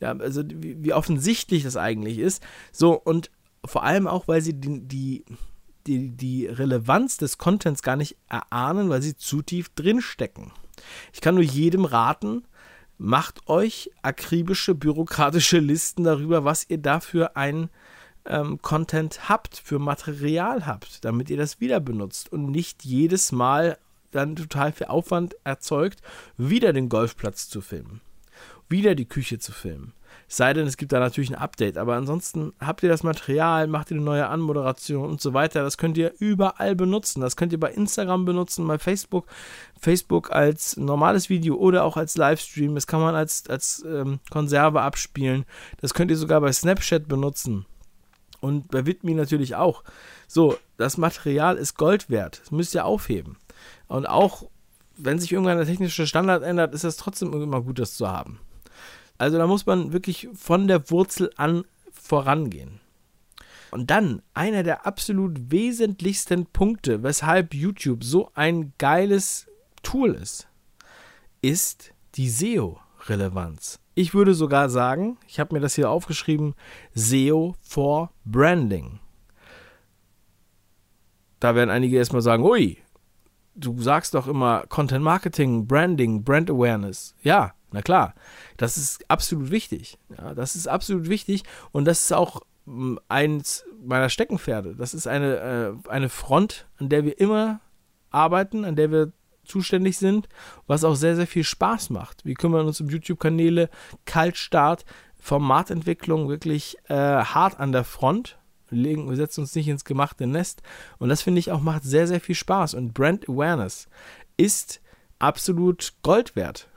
ja, 0.00 0.16
also 0.16 0.42
wie, 0.46 0.82
wie 0.82 0.92
offensichtlich 0.92 1.62
das 1.62 1.76
eigentlich 1.76 2.18
ist. 2.18 2.42
So, 2.72 2.92
und 2.92 3.30
vor 3.64 3.82
allem 3.82 4.06
auch, 4.06 4.28
weil 4.28 4.42
sie 4.42 4.54
die, 4.54 4.80
die, 4.80 5.24
die, 5.86 6.10
die 6.10 6.46
Relevanz 6.46 7.16
des 7.16 7.38
Contents 7.38 7.82
gar 7.82 7.96
nicht 7.96 8.16
erahnen, 8.28 8.88
weil 8.88 9.02
sie 9.02 9.16
zu 9.16 9.42
tief 9.42 9.68
drinstecken. 9.70 10.52
Ich 11.12 11.20
kann 11.20 11.34
nur 11.34 11.44
jedem 11.44 11.84
raten, 11.84 12.44
macht 12.98 13.48
euch 13.48 13.90
akribische 14.02 14.74
bürokratische 14.74 15.58
Listen 15.58 16.04
darüber, 16.04 16.44
was 16.44 16.68
ihr 16.68 16.78
dafür 16.78 17.36
ein 17.36 17.70
ähm, 18.24 18.60
Content 18.62 19.28
habt, 19.28 19.56
für 19.56 19.78
Material 19.78 20.66
habt, 20.66 21.04
damit 21.04 21.30
ihr 21.30 21.36
das 21.36 21.60
wieder 21.60 21.80
benutzt 21.80 22.32
und 22.32 22.50
nicht 22.50 22.84
jedes 22.84 23.32
Mal 23.32 23.78
dann 24.12 24.36
total 24.36 24.72
viel 24.72 24.86
Aufwand 24.86 25.36
erzeugt, 25.44 26.00
wieder 26.36 26.72
den 26.72 26.88
Golfplatz 26.88 27.48
zu 27.48 27.60
filmen 27.60 28.00
wieder 28.68 28.94
die 28.94 29.08
Küche 29.08 29.38
zu 29.38 29.52
filmen. 29.52 29.92
Sei 30.28 30.52
denn, 30.52 30.66
es 30.66 30.76
gibt 30.76 30.92
da 30.92 30.98
natürlich 30.98 31.30
ein 31.30 31.36
Update. 31.36 31.78
Aber 31.78 31.94
ansonsten 31.94 32.52
habt 32.60 32.82
ihr 32.82 32.88
das 32.88 33.04
Material, 33.04 33.68
macht 33.68 33.90
ihr 33.90 33.96
eine 33.96 34.04
neue 34.04 34.26
Anmoderation 34.26 35.08
und 35.08 35.20
so 35.20 35.34
weiter. 35.34 35.62
Das 35.62 35.78
könnt 35.78 35.96
ihr 35.96 36.14
überall 36.18 36.74
benutzen. 36.74 37.20
Das 37.20 37.36
könnt 37.36 37.52
ihr 37.52 37.60
bei 37.60 37.70
Instagram 37.70 38.24
benutzen, 38.24 38.66
bei 38.66 38.78
Facebook. 38.78 39.26
Facebook 39.80 40.32
als 40.32 40.76
normales 40.76 41.28
Video 41.28 41.56
oder 41.56 41.84
auch 41.84 41.96
als 41.96 42.16
Livestream. 42.16 42.74
Das 42.74 42.86
kann 42.86 43.00
man 43.00 43.14
als, 43.14 43.48
als 43.48 43.84
ähm, 43.86 44.18
Konserve 44.30 44.80
abspielen. 44.80 45.44
Das 45.80 45.94
könnt 45.94 46.10
ihr 46.10 46.16
sogar 46.16 46.40
bei 46.40 46.52
Snapchat 46.52 47.06
benutzen. 47.06 47.66
Und 48.40 48.68
bei 48.68 48.84
Widme 48.84 49.14
natürlich 49.14 49.54
auch. 49.54 49.84
So, 50.26 50.58
das 50.76 50.98
Material 50.98 51.56
ist 51.56 51.76
Gold 51.76 52.10
wert. 52.10 52.40
Das 52.42 52.50
müsst 52.50 52.74
ihr 52.74 52.84
aufheben. 52.84 53.36
Und 53.86 54.06
auch 54.06 54.48
wenn 54.96 55.18
sich 55.18 55.32
irgendwann 55.32 55.58
der 55.58 55.66
technische 55.66 56.06
Standard 56.06 56.42
ändert, 56.42 56.74
ist 56.74 56.84
es 56.84 56.96
trotzdem 56.96 57.32
immer 57.32 57.62
gut, 57.62 57.78
das 57.78 57.96
zu 57.96 58.08
haben. 58.08 58.40
Also 59.18 59.38
da 59.38 59.46
muss 59.46 59.66
man 59.66 59.92
wirklich 59.92 60.28
von 60.34 60.68
der 60.68 60.90
Wurzel 60.90 61.30
an 61.36 61.64
vorangehen. 61.90 62.80
Und 63.70 63.90
dann 63.90 64.22
einer 64.34 64.62
der 64.62 64.86
absolut 64.86 65.50
wesentlichsten 65.50 66.46
Punkte, 66.46 67.02
weshalb 67.02 67.54
YouTube 67.54 68.04
so 68.04 68.30
ein 68.34 68.72
geiles 68.78 69.48
Tool 69.82 70.14
ist, 70.14 70.48
ist 71.42 71.92
die 72.14 72.28
SEO-Relevanz. 72.28 73.80
Ich 73.94 74.14
würde 74.14 74.34
sogar 74.34 74.68
sagen, 74.68 75.18
ich 75.26 75.40
habe 75.40 75.54
mir 75.54 75.60
das 75.60 75.74
hier 75.74 75.90
aufgeschrieben, 75.90 76.54
SEO 76.94 77.56
for 77.60 78.10
Branding. 78.24 79.00
Da 81.40 81.54
werden 81.54 81.70
einige 81.70 81.96
erstmal 81.96 82.22
sagen, 82.22 82.42
ui, 82.44 82.78
du 83.56 83.80
sagst 83.80 84.14
doch 84.14 84.28
immer 84.28 84.64
Content 84.68 85.02
Marketing, 85.02 85.66
Branding, 85.66 86.22
Brand 86.22 86.50
Awareness. 86.50 87.14
Ja, 87.22 87.52
na 87.72 87.82
klar, 87.82 88.14
das 88.56 88.76
ist 88.76 89.10
absolut 89.10 89.50
wichtig. 89.50 89.98
Ja, 90.16 90.34
das 90.34 90.56
ist 90.56 90.68
absolut 90.68 91.08
wichtig 91.08 91.42
und 91.72 91.86
das 91.86 92.02
ist 92.02 92.12
auch 92.12 92.40
hm, 92.66 93.00
eins 93.08 93.64
meiner 93.84 94.08
Steckenpferde. 94.08 94.74
Das 94.76 94.94
ist 94.94 95.06
eine, 95.06 95.36
äh, 95.86 95.88
eine 95.88 96.08
Front, 96.08 96.66
an 96.78 96.88
der 96.88 97.04
wir 97.04 97.18
immer 97.18 97.60
arbeiten, 98.10 98.64
an 98.64 98.76
der 98.76 98.90
wir 98.90 99.12
zuständig 99.44 99.96
sind, 99.98 100.28
was 100.66 100.84
auch 100.84 100.94
sehr, 100.94 101.16
sehr 101.16 101.26
viel 101.26 101.44
Spaß 101.44 101.90
macht. 101.90 102.24
Wir 102.24 102.34
kümmern 102.34 102.66
uns 102.66 102.80
um 102.80 102.88
YouTube-Kanäle, 102.88 103.70
Kaltstart, 104.04 104.84
Formatentwicklung 105.18 106.28
wirklich 106.28 106.76
äh, 106.88 106.94
hart 106.94 107.58
an 107.58 107.72
der 107.72 107.84
Front. 107.84 108.38
Wir, 108.76 108.82
legen, 108.82 109.08
wir 109.08 109.16
setzen 109.16 109.40
uns 109.40 109.54
nicht 109.54 109.68
ins 109.68 109.84
gemachte 109.84 110.26
Nest. 110.26 110.62
Und 110.98 111.08
das 111.08 111.22
finde 111.22 111.38
ich 111.38 111.50
auch 111.50 111.60
macht 111.60 111.82
sehr, 111.82 112.06
sehr 112.06 112.20
viel 112.20 112.34
Spaß. 112.34 112.74
Und 112.74 112.92
Brand 112.92 113.26
Awareness 113.28 113.88
ist 114.36 114.82
absolut 115.18 115.94
Gold 116.02 116.36
wert. 116.36 116.68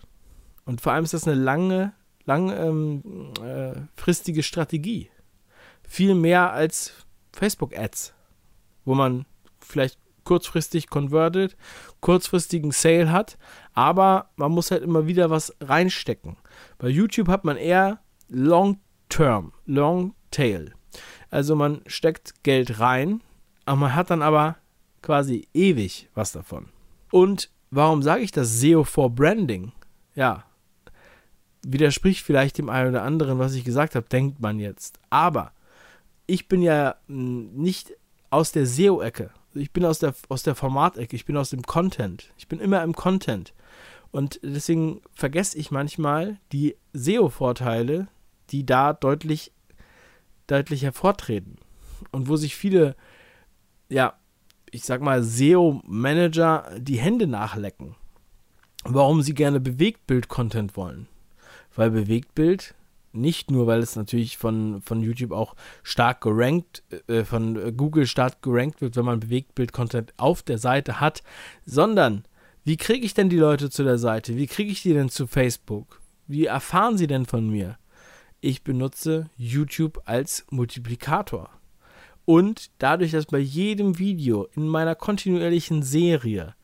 Und 0.65 0.81
vor 0.81 0.93
allem 0.93 1.03
ist 1.03 1.13
das 1.13 1.27
eine 1.27 1.35
lange, 1.35 1.93
langfristige 2.25 4.39
ähm, 4.39 4.39
äh, 4.39 4.43
Strategie. 4.43 5.09
Viel 5.87 6.15
mehr 6.15 6.53
als 6.53 6.93
Facebook-Ads, 7.33 8.13
wo 8.85 8.95
man 8.95 9.25
vielleicht 9.59 9.99
kurzfristig 10.23 10.89
converted, 10.89 11.57
kurzfristigen 12.01 12.71
Sale 12.71 13.11
hat, 13.11 13.37
aber 13.73 14.29
man 14.35 14.51
muss 14.51 14.69
halt 14.69 14.83
immer 14.83 15.07
wieder 15.07 15.31
was 15.31 15.55
reinstecken. 15.59 16.37
Bei 16.77 16.87
YouTube 16.87 17.29
hat 17.29 17.45
man 17.45 17.57
eher 17.57 17.99
Long 18.27 18.77
Term, 19.09 19.53
Long 19.65 20.13
Tail. 20.29 20.75
Also 21.29 21.55
man 21.55 21.81
steckt 21.85 22.43
Geld 22.43 22.79
rein, 22.79 23.21
aber 23.65 23.77
man 23.77 23.95
hat 23.95 24.09
dann 24.09 24.21
aber 24.21 24.57
quasi 25.01 25.47
ewig 25.53 26.09
was 26.13 26.31
davon. 26.31 26.69
Und 27.11 27.49
warum 27.71 28.01
sage 28.01 28.23
ich 28.23 28.31
das 28.31 28.59
SEO 28.59 28.83
for 28.83 29.09
Branding? 29.09 29.71
Ja, 30.15 30.45
widerspricht 31.63 32.23
vielleicht 32.23 32.57
dem 32.57 32.69
einen 32.69 32.89
oder 32.89 33.03
anderen, 33.03 33.39
was 33.39 33.53
ich 33.53 33.63
gesagt 33.63 33.95
habe, 33.95 34.07
denkt 34.07 34.39
man 34.39 34.59
jetzt. 34.59 34.99
Aber 35.09 35.51
ich 36.25 36.47
bin 36.47 36.61
ja 36.61 36.95
hm, 37.07 37.53
nicht 37.53 37.93
aus 38.29 38.51
der 38.51 38.65
SEO-Ecke. 38.65 39.31
Ich 39.55 39.71
bin 39.71 39.85
aus 39.85 39.99
der, 39.99 40.13
aus 40.29 40.43
der 40.43 40.55
Formatecke, 40.55 41.15
ich 41.15 41.25
bin 41.25 41.37
aus 41.37 41.49
dem 41.49 41.63
Content. 41.63 42.31
Ich 42.37 42.47
bin 42.47 42.59
immer 42.59 42.83
im 42.83 42.93
Content. 42.93 43.53
Und 44.11 44.39
deswegen 44.43 45.01
vergesse 45.13 45.57
ich 45.57 45.71
manchmal 45.71 46.39
die 46.51 46.75
SEO-Vorteile, 46.93 48.07
die 48.51 48.65
da 48.65 48.93
deutlich, 48.93 49.51
deutlich 50.51 50.83
hervortreten. 50.83 51.57
Und 52.11 52.27
wo 52.27 52.35
sich 52.35 52.55
viele, 52.55 52.95
ja, 53.89 54.13
ich 54.71 54.83
sag 54.83 55.01
mal, 55.01 55.23
SEO-Manager 55.23 56.71
die 56.77 56.99
Hände 56.99 57.27
nachlecken. 57.27 57.95
Warum 58.83 59.21
sie 59.21 59.33
gerne 59.33 59.59
Bewegtbild-Content 59.59 60.77
wollen. 60.77 61.07
Weil 61.75 61.91
Bewegtbild 61.91 62.75
nicht 63.11 63.51
nur, 63.51 63.67
weil 63.67 63.79
es 63.79 63.95
natürlich 63.95 64.37
von, 64.37 64.81
von 64.81 65.01
YouTube 65.01 65.31
auch 65.31 65.55
stark 65.83 66.21
gerankt, 66.21 66.83
äh, 67.07 67.23
von 67.23 67.75
Google 67.75 68.05
stark 68.05 68.41
gerankt 68.41 68.81
wird, 68.81 68.95
wenn 68.95 69.05
man 69.05 69.19
Bewegtbild-Content 69.19 70.13
auf 70.17 70.43
der 70.43 70.57
Seite 70.57 70.99
hat, 70.99 71.23
sondern 71.65 72.23
wie 72.63 72.77
kriege 72.77 73.05
ich 73.05 73.13
denn 73.13 73.29
die 73.29 73.37
Leute 73.37 73.69
zu 73.69 73.83
der 73.83 73.97
Seite? 73.97 74.35
Wie 74.35 74.47
kriege 74.47 74.71
ich 74.71 74.83
die 74.83 74.93
denn 74.93 75.09
zu 75.09 75.25
Facebook? 75.25 76.01
Wie 76.27 76.45
erfahren 76.45 76.97
sie 76.97 77.07
denn 77.07 77.25
von 77.25 77.49
mir? 77.49 77.77
Ich 78.41 78.63
benutze 78.63 79.29
YouTube 79.35 80.01
als 80.05 80.45
Multiplikator. 80.49 81.49
Und 82.25 82.71
dadurch, 82.77 83.11
dass 83.11 83.25
bei 83.25 83.39
jedem 83.39 83.99
Video 83.99 84.47
in 84.55 84.67
meiner 84.67 84.95
kontinuierlichen 84.95 85.83
Serie 85.83 86.55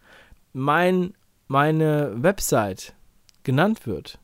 mein, 0.54 1.16
meine 1.48 2.14
Website 2.16 2.94
genannt 3.44 3.86
wird, 3.86 4.20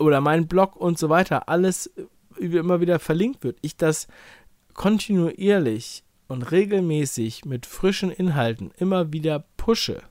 oder 0.00 0.20
mein 0.20 0.48
Blog 0.48 0.76
und 0.76 0.98
so 0.98 1.08
weiter, 1.08 1.48
alles 1.48 1.92
immer 2.38 2.80
wieder 2.80 2.98
verlinkt 2.98 3.44
wird, 3.44 3.58
ich 3.60 3.76
das 3.76 4.08
kontinuierlich 4.72 6.04
und 6.26 6.50
regelmäßig 6.50 7.44
mit 7.44 7.66
frischen 7.66 8.10
Inhalten 8.10 8.72
immer 8.78 9.12
wieder 9.12 9.44
pushe, 9.56 10.02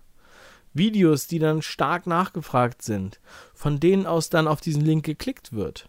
Videos, 0.73 1.27
die 1.27 1.39
dann 1.39 1.63
stark 1.63 2.05
nachgefragt 2.05 2.83
sind, 2.83 3.19
von 3.53 3.79
denen 3.79 4.05
aus 4.05 4.29
dann 4.29 4.47
auf 4.47 4.61
diesen 4.61 4.85
Link 4.85 5.05
geklickt 5.05 5.53
wird, 5.53 5.88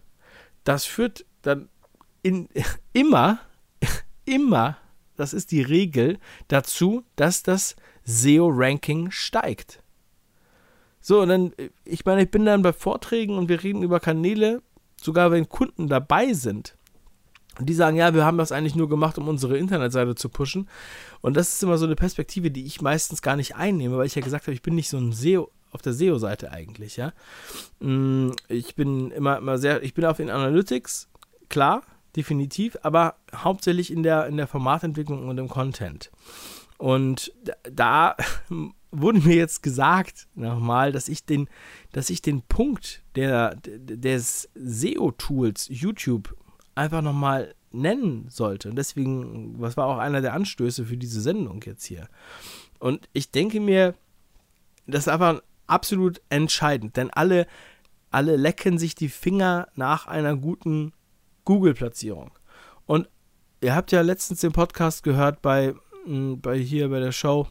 das 0.64 0.84
führt 0.84 1.24
dann 1.42 1.68
in, 2.22 2.48
immer, 2.92 3.40
immer, 4.24 4.76
das 5.16 5.32
ist 5.32 5.50
die 5.50 5.62
Regel, 5.62 6.18
dazu, 6.48 7.04
dass 7.16 7.42
das 7.42 7.76
SEO-Ranking 8.04 9.10
steigt. 9.10 9.82
So, 11.00 11.22
und 11.22 11.28
dann, 11.28 11.52
ich 11.84 12.04
meine, 12.04 12.22
ich 12.22 12.30
bin 12.30 12.44
dann 12.44 12.62
bei 12.62 12.72
Vorträgen 12.72 13.38
und 13.38 13.48
wir 13.48 13.62
reden 13.62 13.82
über 13.82 14.00
Kanäle, 14.00 14.62
sogar 15.00 15.30
wenn 15.30 15.48
Kunden 15.48 15.88
dabei 15.88 16.34
sind. 16.34 16.76
Und 17.58 17.68
die 17.68 17.74
sagen, 17.74 17.96
ja, 17.96 18.14
wir 18.14 18.24
haben 18.24 18.38
das 18.38 18.52
eigentlich 18.52 18.76
nur 18.76 18.88
gemacht, 18.88 19.18
um 19.18 19.28
unsere 19.28 19.58
Internetseite 19.58 20.14
zu 20.14 20.28
pushen. 20.28 20.68
Und 21.20 21.36
das 21.36 21.54
ist 21.54 21.62
immer 21.62 21.78
so 21.78 21.86
eine 21.86 21.96
Perspektive, 21.96 22.50
die 22.50 22.64
ich 22.64 22.80
meistens 22.80 23.22
gar 23.22 23.36
nicht 23.36 23.56
einnehme, 23.56 23.96
weil 23.96 24.06
ich 24.06 24.14
ja 24.14 24.22
gesagt 24.22 24.46
habe, 24.46 24.54
ich 24.54 24.62
bin 24.62 24.74
nicht 24.74 24.88
so 24.88 24.98
ein 24.98 25.12
SEO, 25.12 25.50
auf 25.70 25.82
der 25.82 25.92
SEO-Seite 25.92 26.50
eigentlich, 26.50 26.96
ja. 26.96 27.12
Mm, 27.80 28.30
ich 28.48 28.74
bin 28.74 29.10
immer, 29.10 29.38
immer 29.38 29.58
sehr, 29.58 29.82
ich 29.82 29.94
bin 29.94 30.04
auf 30.04 30.16
den 30.16 30.30
Analytics, 30.30 31.08
klar, 31.48 31.82
definitiv, 32.16 32.76
aber 32.82 33.16
hauptsächlich 33.34 33.92
in 33.92 34.02
der, 34.02 34.26
in 34.26 34.36
der 34.36 34.46
Formatentwicklung 34.46 35.28
und 35.28 35.38
im 35.38 35.48
Content. 35.48 36.10
Und 36.78 37.32
da 37.62 38.16
wurde 38.90 39.20
mir 39.20 39.36
jetzt 39.36 39.62
gesagt, 39.62 40.28
nochmal, 40.34 40.92
dass 40.92 41.08
ich 41.08 41.24
den, 41.24 41.48
dass 41.92 42.10
ich 42.10 42.22
den 42.22 42.42
Punkt 42.42 43.02
der, 43.14 43.56
des 43.56 44.48
SEO-Tools 44.54 45.68
YouTube 45.68 46.36
einfach 46.74 47.02
nochmal 47.02 47.54
nennen 47.72 48.26
sollte. 48.28 48.70
Und 48.70 48.76
deswegen, 48.76 49.60
was 49.60 49.76
war 49.76 49.86
auch 49.86 49.98
einer 49.98 50.20
der 50.20 50.32
Anstöße 50.32 50.84
für 50.86 50.96
diese 50.96 51.20
Sendung 51.20 51.62
jetzt 51.64 51.84
hier. 51.84 52.08
Und 52.78 53.08
ich 53.12 53.30
denke 53.30 53.60
mir, 53.60 53.94
das 54.86 55.02
ist 55.02 55.08
einfach 55.08 55.40
absolut 55.70 56.20
entscheidend, 56.28 56.96
denn 56.96 57.10
alle, 57.10 57.46
alle 58.10 58.36
lecken 58.36 58.78
sich 58.78 58.94
die 58.94 59.08
Finger 59.08 59.68
nach 59.74 60.06
einer 60.06 60.36
guten 60.36 60.92
Google-Platzierung. 61.44 62.32
Und 62.86 63.08
ihr 63.60 63.74
habt 63.74 63.92
ja 63.92 64.00
letztens 64.02 64.40
den 64.40 64.52
Podcast 64.52 65.02
gehört 65.02 65.42
bei, 65.42 65.74
bei 66.06 66.58
hier 66.58 66.88
bei 66.88 67.00
der 67.00 67.12
Show 67.12 67.46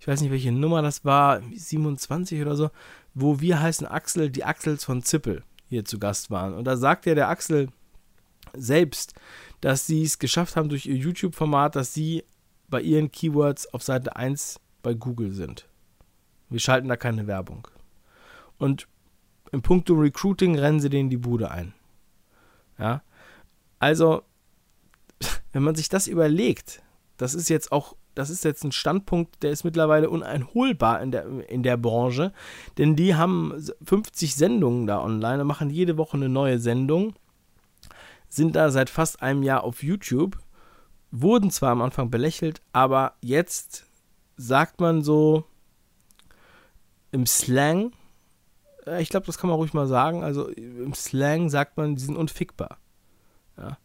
ich 0.00 0.06
weiß 0.06 0.20
nicht, 0.20 0.30
welche 0.30 0.52
Nummer 0.52 0.82
das 0.82 1.04
war, 1.04 1.42
27 1.54 2.40
oder 2.40 2.56
so, 2.56 2.70
wo 3.14 3.40
wir 3.40 3.60
heißen 3.60 3.86
Axel, 3.86 4.30
die 4.30 4.44
Axels 4.44 4.84
von 4.84 5.02
Zippel 5.02 5.42
hier 5.68 5.84
zu 5.84 5.98
Gast 5.98 6.30
waren. 6.30 6.54
Und 6.54 6.64
da 6.64 6.76
sagt 6.76 7.06
ja 7.06 7.14
der 7.14 7.28
Axel 7.28 7.68
selbst, 8.54 9.14
dass 9.60 9.86
sie 9.86 10.04
es 10.04 10.18
geschafft 10.18 10.56
haben 10.56 10.68
durch 10.68 10.86
ihr 10.86 10.96
YouTube-Format, 10.96 11.76
dass 11.76 11.92
sie 11.92 12.24
bei 12.68 12.80
ihren 12.80 13.10
Keywords 13.10 13.72
auf 13.74 13.82
Seite 13.82 14.14
1 14.14 14.60
bei 14.82 14.94
Google 14.94 15.32
sind. 15.32 15.66
Wir 16.50 16.60
schalten 16.60 16.88
da 16.88 16.96
keine 16.96 17.26
Werbung. 17.26 17.68
Und 18.58 18.88
im 19.52 19.62
Punkto 19.62 19.94
Recruiting 19.94 20.58
rennen 20.58 20.80
sie 20.80 20.90
denen 20.90 21.10
die 21.10 21.16
Bude 21.16 21.50
ein. 21.50 21.74
Ja. 22.78 23.02
Also, 23.78 24.22
wenn 25.52 25.62
man 25.62 25.74
sich 25.74 25.88
das 25.88 26.06
überlegt, 26.06 26.82
das 27.16 27.34
ist 27.34 27.48
jetzt 27.48 27.72
auch 27.72 27.94
das 28.18 28.30
ist 28.30 28.42
jetzt 28.42 28.64
ein 28.64 28.72
Standpunkt, 28.72 29.44
der 29.44 29.52
ist 29.52 29.62
mittlerweile 29.62 30.10
uneinholbar 30.10 31.00
in 31.00 31.12
der, 31.12 31.48
in 31.48 31.62
der 31.62 31.76
Branche, 31.76 32.32
denn 32.76 32.96
die 32.96 33.14
haben 33.14 33.54
50 33.84 34.34
Sendungen 34.34 34.88
da 34.88 35.00
online 35.00 35.42
und 35.42 35.46
machen 35.46 35.70
jede 35.70 35.96
Woche 35.96 36.16
eine 36.16 36.28
neue 36.28 36.58
Sendung, 36.58 37.14
sind 38.28 38.56
da 38.56 38.70
seit 38.70 38.90
fast 38.90 39.22
einem 39.22 39.44
Jahr 39.44 39.62
auf 39.62 39.84
YouTube, 39.84 40.36
wurden 41.12 41.52
zwar 41.52 41.70
am 41.70 41.80
Anfang 41.80 42.10
belächelt, 42.10 42.60
aber 42.72 43.14
jetzt 43.22 43.86
sagt 44.36 44.80
man 44.80 45.02
so 45.02 45.44
im 47.10 47.26
Slang, 47.26 47.92
äh, 48.86 49.02
ich 49.02 49.08
glaube, 49.08 49.26
das 49.26 49.38
kann 49.38 49.48
man 49.48 49.58
ruhig 49.58 49.74
mal 49.74 49.86
sagen, 49.86 50.22
also 50.22 50.48
im 50.48 50.94
Slang 50.94 51.48
sagt 51.48 51.76
man, 51.76 51.96
die 51.96 52.02
sind 52.02 52.16
unfickbar. 52.16 52.78
Ja. 53.56 53.78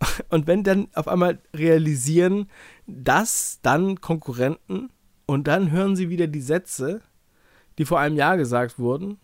Und 0.28 0.46
wenn 0.46 0.64
dann 0.64 0.88
auf 0.94 1.08
einmal 1.08 1.38
realisieren, 1.54 2.48
dass 2.86 3.60
dann 3.62 4.00
Konkurrenten 4.00 4.90
und 5.26 5.46
dann 5.46 5.70
hören 5.70 5.94
sie 5.94 6.08
wieder 6.08 6.26
die 6.26 6.40
Sätze, 6.40 7.02
die 7.78 7.84
vor 7.84 8.00
einem 8.00 8.16
Jahr 8.16 8.36
gesagt 8.36 8.78
wurden, 8.78 9.18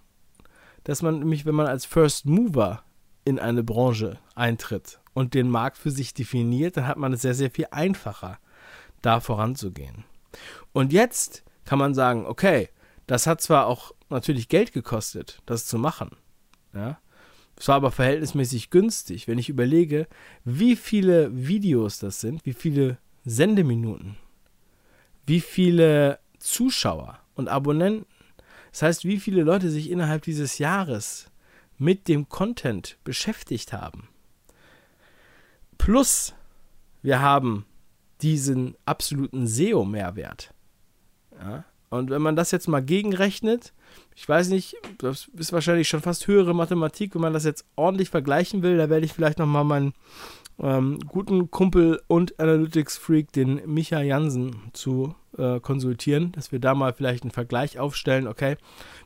dass 0.85 1.03
man 1.03 1.19
nämlich, 1.19 1.47
wenn 1.47 1.55
man 1.55 1.66
als 1.66 1.85
First 1.85 2.27
Mover 2.27 2.85
in 3.25 3.40
eine 3.40 3.64
Branche 3.64 4.21
eintritt 4.37 5.01
und 5.14 5.35
den 5.35 5.51
Markt 5.51 5.79
für 5.79 5.90
sich 5.90 6.14
definiert, 6.14 6.77
dann 6.77 6.87
hat 6.87 6.97
man 6.97 7.12
es 7.12 7.23
sehr, 7.23 7.35
sehr 7.35 7.51
viel 7.51 7.66
einfacher, 7.73 8.38
da 9.03 9.19
voranzugehen. 9.19 10.05
Und 10.73 10.92
jetzt 10.92 11.42
kann 11.64 11.81
man 11.81 11.92
sagen, 11.92 12.25
okay, 12.25 12.69
das 13.07 13.27
hat 13.27 13.40
zwar 13.40 13.66
auch 13.66 13.92
natürlich 14.09 14.49
Geld 14.49 14.73
gekostet, 14.73 15.42
das 15.47 15.66
zu 15.66 15.79
machen, 15.79 16.11
ja, 16.75 16.99
es 17.59 17.69
war 17.69 17.77
aber 17.77 17.90
verhältnismäßig 17.90 18.71
günstig, 18.71 19.29
wenn 19.29 19.38
ich 19.38 19.49
überlege, 19.49 20.07
wie 20.45 20.77
viele 20.77 21.31
Videos 21.35 21.99
das 21.99 22.21
sind, 22.21 22.45
wie 22.45 22.53
viele 22.53 22.99
Sendeminuten, 23.25 24.16
wie 25.25 25.40
viele 25.40 26.19
Zuschauer 26.38 27.19
und 27.35 27.49
Abonnenten. 27.49 28.07
Das 28.73 28.83
heißt, 28.83 29.05
wie 29.07 29.19
viele 29.19 29.42
Leute 29.42 29.71
sich 29.71 29.90
innerhalb 29.90 30.23
dieses 30.23 30.59
Jahres 30.59 31.31
mit 31.79 32.09
dem 32.09 32.29
Content 32.29 32.99
beschäftigt 33.05 33.73
haben. 33.73 34.09
Plus, 35.79 36.35
wir 37.03 37.21
haben 37.21 37.64
diesen 38.21 38.77
absoluten 38.85 39.47
SEO-Mehrwert. 39.47 40.53
Ja? 41.38 41.64
Und 41.97 42.11
wenn 42.11 42.23
man 42.23 42.37
das 42.37 42.51
jetzt 42.51 42.69
mal 42.69 42.83
gegenrechnet, 42.83 43.73
ich 44.15 44.29
weiß 44.29 44.49
nicht, 44.49 44.77
das 44.99 45.29
ist 45.37 45.53
wahrscheinlich 45.53 45.89
schon 45.89 46.03
fast 46.03 46.27
höhere 46.27 46.55
Mathematik, 46.55 47.15
wenn 47.15 47.23
man 47.23 47.33
das 47.33 47.45
jetzt 47.45 47.65
ordentlich 47.77 48.11
vergleichen 48.11 48.63
will, 48.63 48.77
da 48.77 48.89
werde 48.89 49.05
ich 49.05 49.13
vielleicht 49.13 49.39
nochmal 49.39 49.65
mein, 49.65 49.93
ähm, 50.59 50.99
guten 51.07 51.51
Kumpel 51.51 52.01
und 52.07 52.39
Analytics-Freak, 52.41 53.33
den 53.33 53.61
Micha 53.67 54.01
Jansen, 54.01 54.57
zu 54.73 55.15
äh, 55.37 55.61
konsultieren, 55.61 56.33
dass 56.33 56.53
wir 56.53 56.59
da 56.59 56.75
mal 56.75 56.93
vielleicht 56.93 57.25
einen 57.25 57.31
Vergleich 57.31 57.79
aufstellen. 57.79 58.27
Okay, 58.27 58.57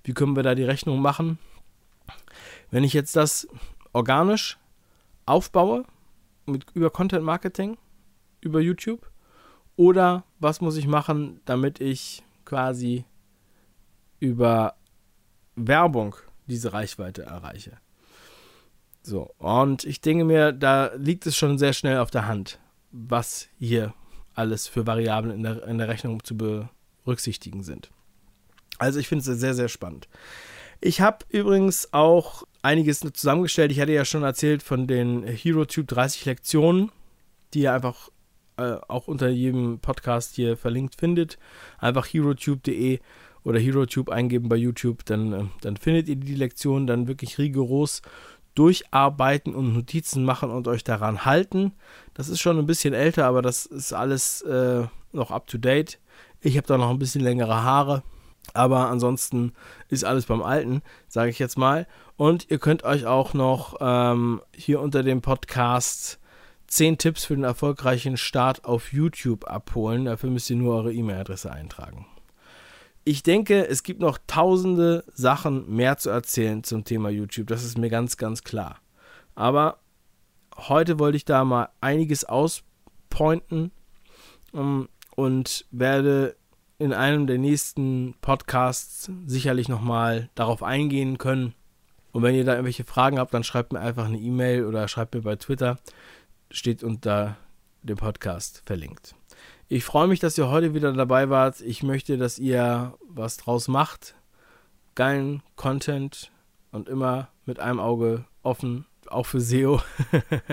wie 0.05 0.13
können 0.13 0.37
wir 0.37 0.43
da 0.43 0.55
die 0.55 0.65
Rechnung 0.65 1.01
machen? 1.01 1.39
Wenn 2.71 2.85
ich 2.85 2.93
jetzt 2.93 3.17
das 3.17 3.49
organisch 3.93 4.59
aufbaue, 5.27 5.85
mit, 6.47 6.67
über 6.75 6.91
Content 6.91 7.25
Marketing, 7.25 7.77
über 8.41 8.61
YouTube, 8.61 9.11
oder 9.77 10.25
was 10.39 10.61
muss 10.61 10.77
ich 10.77 10.87
machen, 10.87 11.41
damit 11.45 11.81
ich 11.81 12.23
quasi 12.51 13.05
über 14.19 14.75
Werbung 15.55 16.17
diese 16.47 16.73
Reichweite 16.73 17.23
erreiche? 17.23 17.79
So, 19.03 19.33
und 19.39 19.85
ich 19.85 20.01
denke 20.01 20.25
mir, 20.25 20.51
da 20.51 20.93
liegt 20.97 21.27
es 21.27 21.37
schon 21.37 21.59
sehr 21.59 21.73
schnell 21.73 21.99
auf 21.99 22.11
der 22.11 22.27
Hand, 22.27 22.59
was 22.91 23.49
hier 23.57 23.95
alles 24.35 24.67
für 24.67 24.85
Variablen 24.85 25.33
in 25.33 25.43
der, 25.45 25.65
in 25.65 25.79
der 25.79 25.87
Rechnung 25.87 26.25
zu 26.25 26.37
berücksichtigen 26.37 27.63
sind. 27.63 27.91
Also 28.79 28.99
ich 28.99 29.07
finde 29.07 29.31
es 29.31 29.39
sehr, 29.39 29.55
sehr 29.55 29.69
spannend. 29.69 30.09
Ich 30.81 31.01
habe 31.01 31.25
übrigens 31.29 31.93
auch 31.93 32.43
einiges 32.63 32.99
zusammengestellt. 32.99 33.71
Ich 33.71 33.81
hatte 33.81 33.93
ja 33.93 34.05
schon 34.05 34.25
erzählt 34.25 34.65
von 34.65 34.89
den 34.89 35.23
HeroTube 35.23 35.87
30 35.87 36.25
Lektionen, 36.25 36.91
die 37.55 37.61
ihr 37.61 37.73
einfach 37.73 38.11
äh, 38.61 38.81
auch 38.89 39.09
unter 39.09 39.29
jedem 39.29 39.79
Podcast 39.81 40.35
hier 40.35 40.57
verlinkt 40.57 40.97
findet. 40.97 41.39
Einfach 41.79 42.07
herotube.de 42.07 43.01
oder 43.43 43.59
HeroTube 43.59 44.11
eingeben 44.11 44.49
bei 44.49 44.57
YouTube, 44.57 45.05
dann, 45.05 45.33
äh, 45.33 45.45
dann 45.63 45.77
findet 45.77 46.09
ihr 46.09 46.17
die 46.17 46.35
Lektion 46.35 46.87
dann 46.87 47.09
wirklich 47.09 47.39
rigoros 47.39 48.03
durcharbeiten 48.55 49.55
und 49.55 49.73
Notizen 49.73 50.25
machen 50.25 50.51
und 50.51 50.69
euch 50.69 50.85
daran 50.85 51.25
halten. 51.25 51.73
Das 52.15 52.29
ist 52.29 52.41
schon 52.41 52.59
ein 52.59 52.67
bisschen 52.67 52.95
älter, 52.95 53.27
aber 53.27 53.43
das 53.43 53.65
ist 53.67 53.93
alles 53.93 54.43
äh, 54.43 54.85
noch 55.13 55.31
up 55.31 55.47
to 55.47 55.59
date. 55.59 55.99
Ich 56.41 56.57
habe 56.57 56.67
da 56.67 56.77
noch 56.77 56.91
ein 56.91 56.99
bisschen 56.99 57.23
längere 57.23 57.63
Haare, 57.63 58.03
aber 58.53 58.91
ansonsten 58.91 59.53
ist 59.89 60.05
alles 60.05 60.27
beim 60.27 60.43
Alten, 60.43 60.83
sage 61.09 61.31
ich 61.31 61.39
jetzt 61.39 61.59
mal. 61.59 61.87
Und 62.17 62.51
ihr 62.51 62.59
könnt 62.59 62.85
euch 62.85 63.07
auch 63.07 63.35
noch 63.35 63.77
ähm, 63.81 64.43
hier 64.55 64.81
unter 64.81 65.03
dem 65.03 65.23
Podcast 65.23 66.20
10 66.71 66.99
Tipps 66.99 67.25
für 67.25 67.35
den 67.35 67.45
erfolgreichen 67.45 68.17
Start 68.17 68.65
auf 68.65 68.93
YouTube 68.93 69.45
abholen. 69.45 70.07
Dafür 70.07 70.31
müsst 70.31 70.51
ihr 70.51 70.57
nur 70.57 70.75
eure 70.77 70.93
E-Mail-Adresse 70.93 71.53
eintragen 71.53 72.07
ich 73.05 73.23
denke, 73.23 73.67
es 73.67 73.83
gibt 73.83 74.01
noch 74.01 74.19
tausende 74.27 75.05
Sachen 75.13 75.75
mehr 75.75 75.97
zu 75.97 76.11
erzählen 76.11 76.63
zum 76.63 76.85
Thema 76.85 77.09
YouTube. 77.09 77.47
Das 77.47 77.65
ist 77.65 77.79
mir 77.79 77.91
ganz, 77.91 78.17
ganz 78.17 78.45
klar. 78.45 78.79
Aber 79.35 79.79
heute 80.57 80.99
wollte 80.99 81.17
ich 81.17 81.25
da 81.25 81.45
mal 81.45 81.71
einiges 81.81 82.25
auspointen 82.25 83.73
um, 84.53 84.61
ähm, 84.61 84.89
und 85.17 85.67
werde 85.71 86.37
in 86.79 86.93
einem 86.93 87.27
der 87.27 87.39
nächsten 87.39 88.15
Podcasts 88.23 89.11
sicherlich 89.27 89.69
nochmal 89.69 90.31
darauf 90.35 90.63
eingehen 90.63 91.19
können. 91.19 91.55
Und 92.13 92.23
wenn 92.23 92.35
ihr 92.35 92.45
da 92.45 92.53
irgendwelche 92.53 92.85
Fragen 92.85 93.19
habt, 93.19 93.35
dann 93.35 93.45
schreibt 93.45 93.73
mir 93.73 93.81
einfach 93.81 94.07
eine 94.07 94.19
E-Mail 94.19 94.65
oder 94.65 94.89
schreibt 94.89 95.15
mir 95.15 95.23
bei 95.23 95.37
Twitter. 95.37 95.79
Steht 96.51 96.83
unter 96.83 97.37
dem 97.83 97.97
Podcast 97.97 98.63
verlinkt. 98.67 99.15
Ich 99.69 99.85
freue 99.85 100.09
mich, 100.09 100.19
dass 100.19 100.37
ihr 100.37 100.49
heute 100.49 100.75
wieder 100.75 100.93
dabei 100.93 101.31
wart. 101.31 101.61
Ich 101.61 101.83
möchte, 101.85 102.19
dass 102.19 102.41
ihr 102.41 102.95
was 103.09 103.37
draus 103.37 103.69
macht. 103.69 104.17
Geilen 104.97 105.43
Content 105.55 106.33
und 106.73 106.89
immer 106.89 107.29
mit 107.47 107.61
einem 107.61 107.79
Auge 107.79 108.25
offen, 108.43 108.87
auch 109.07 109.27
für 109.27 109.41
SEO. 109.41 109.81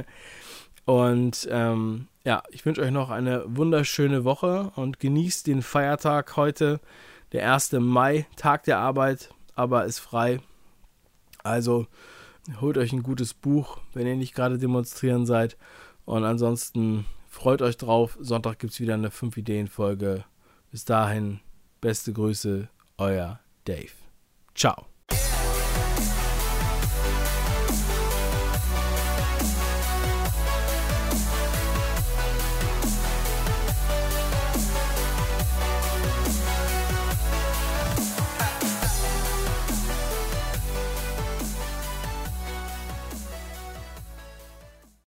und 0.85 1.47
ähm, 1.49 2.07
ja, 2.23 2.43
ich 2.51 2.65
wünsche 2.65 2.81
euch 2.81 2.91
noch 2.91 3.09
eine 3.09 3.43
wunderschöne 3.47 4.23
Woche 4.23 4.71
und 4.75 4.99
genießt 4.99 5.47
den 5.47 5.61
Feiertag 5.63 6.35
heute, 6.35 6.79
der 7.31 7.51
1. 7.51 7.71
Mai, 7.73 8.27
Tag 8.35 8.65
der 8.65 8.77
Arbeit, 8.77 9.29
aber 9.55 9.85
ist 9.85 9.99
frei. 9.99 10.41
Also 11.41 11.87
holt 12.61 12.77
euch 12.77 12.93
ein 12.93 13.03
gutes 13.03 13.33
Buch, 13.33 13.79
wenn 13.93 14.07
ihr 14.07 14.15
nicht 14.15 14.35
gerade 14.35 14.57
demonstrieren 14.57 15.25
seid. 15.25 15.57
Und 16.07 16.23
ansonsten 16.23 17.05
Freut 17.37 17.61
euch 17.61 17.77
drauf. 17.77 18.17
Sonntag 18.19 18.57
gibt 18.57 18.73
es 18.73 18.79
wieder 18.79 18.95
eine 18.95 19.09
5-Ideen-Folge. 19.09 20.25
Bis 20.71 20.85
dahin, 20.85 21.39
beste 21.81 22.11
Grüße, 22.11 22.67
euer 22.97 23.39
Dave. 23.65 23.93
Ciao. 24.55 24.87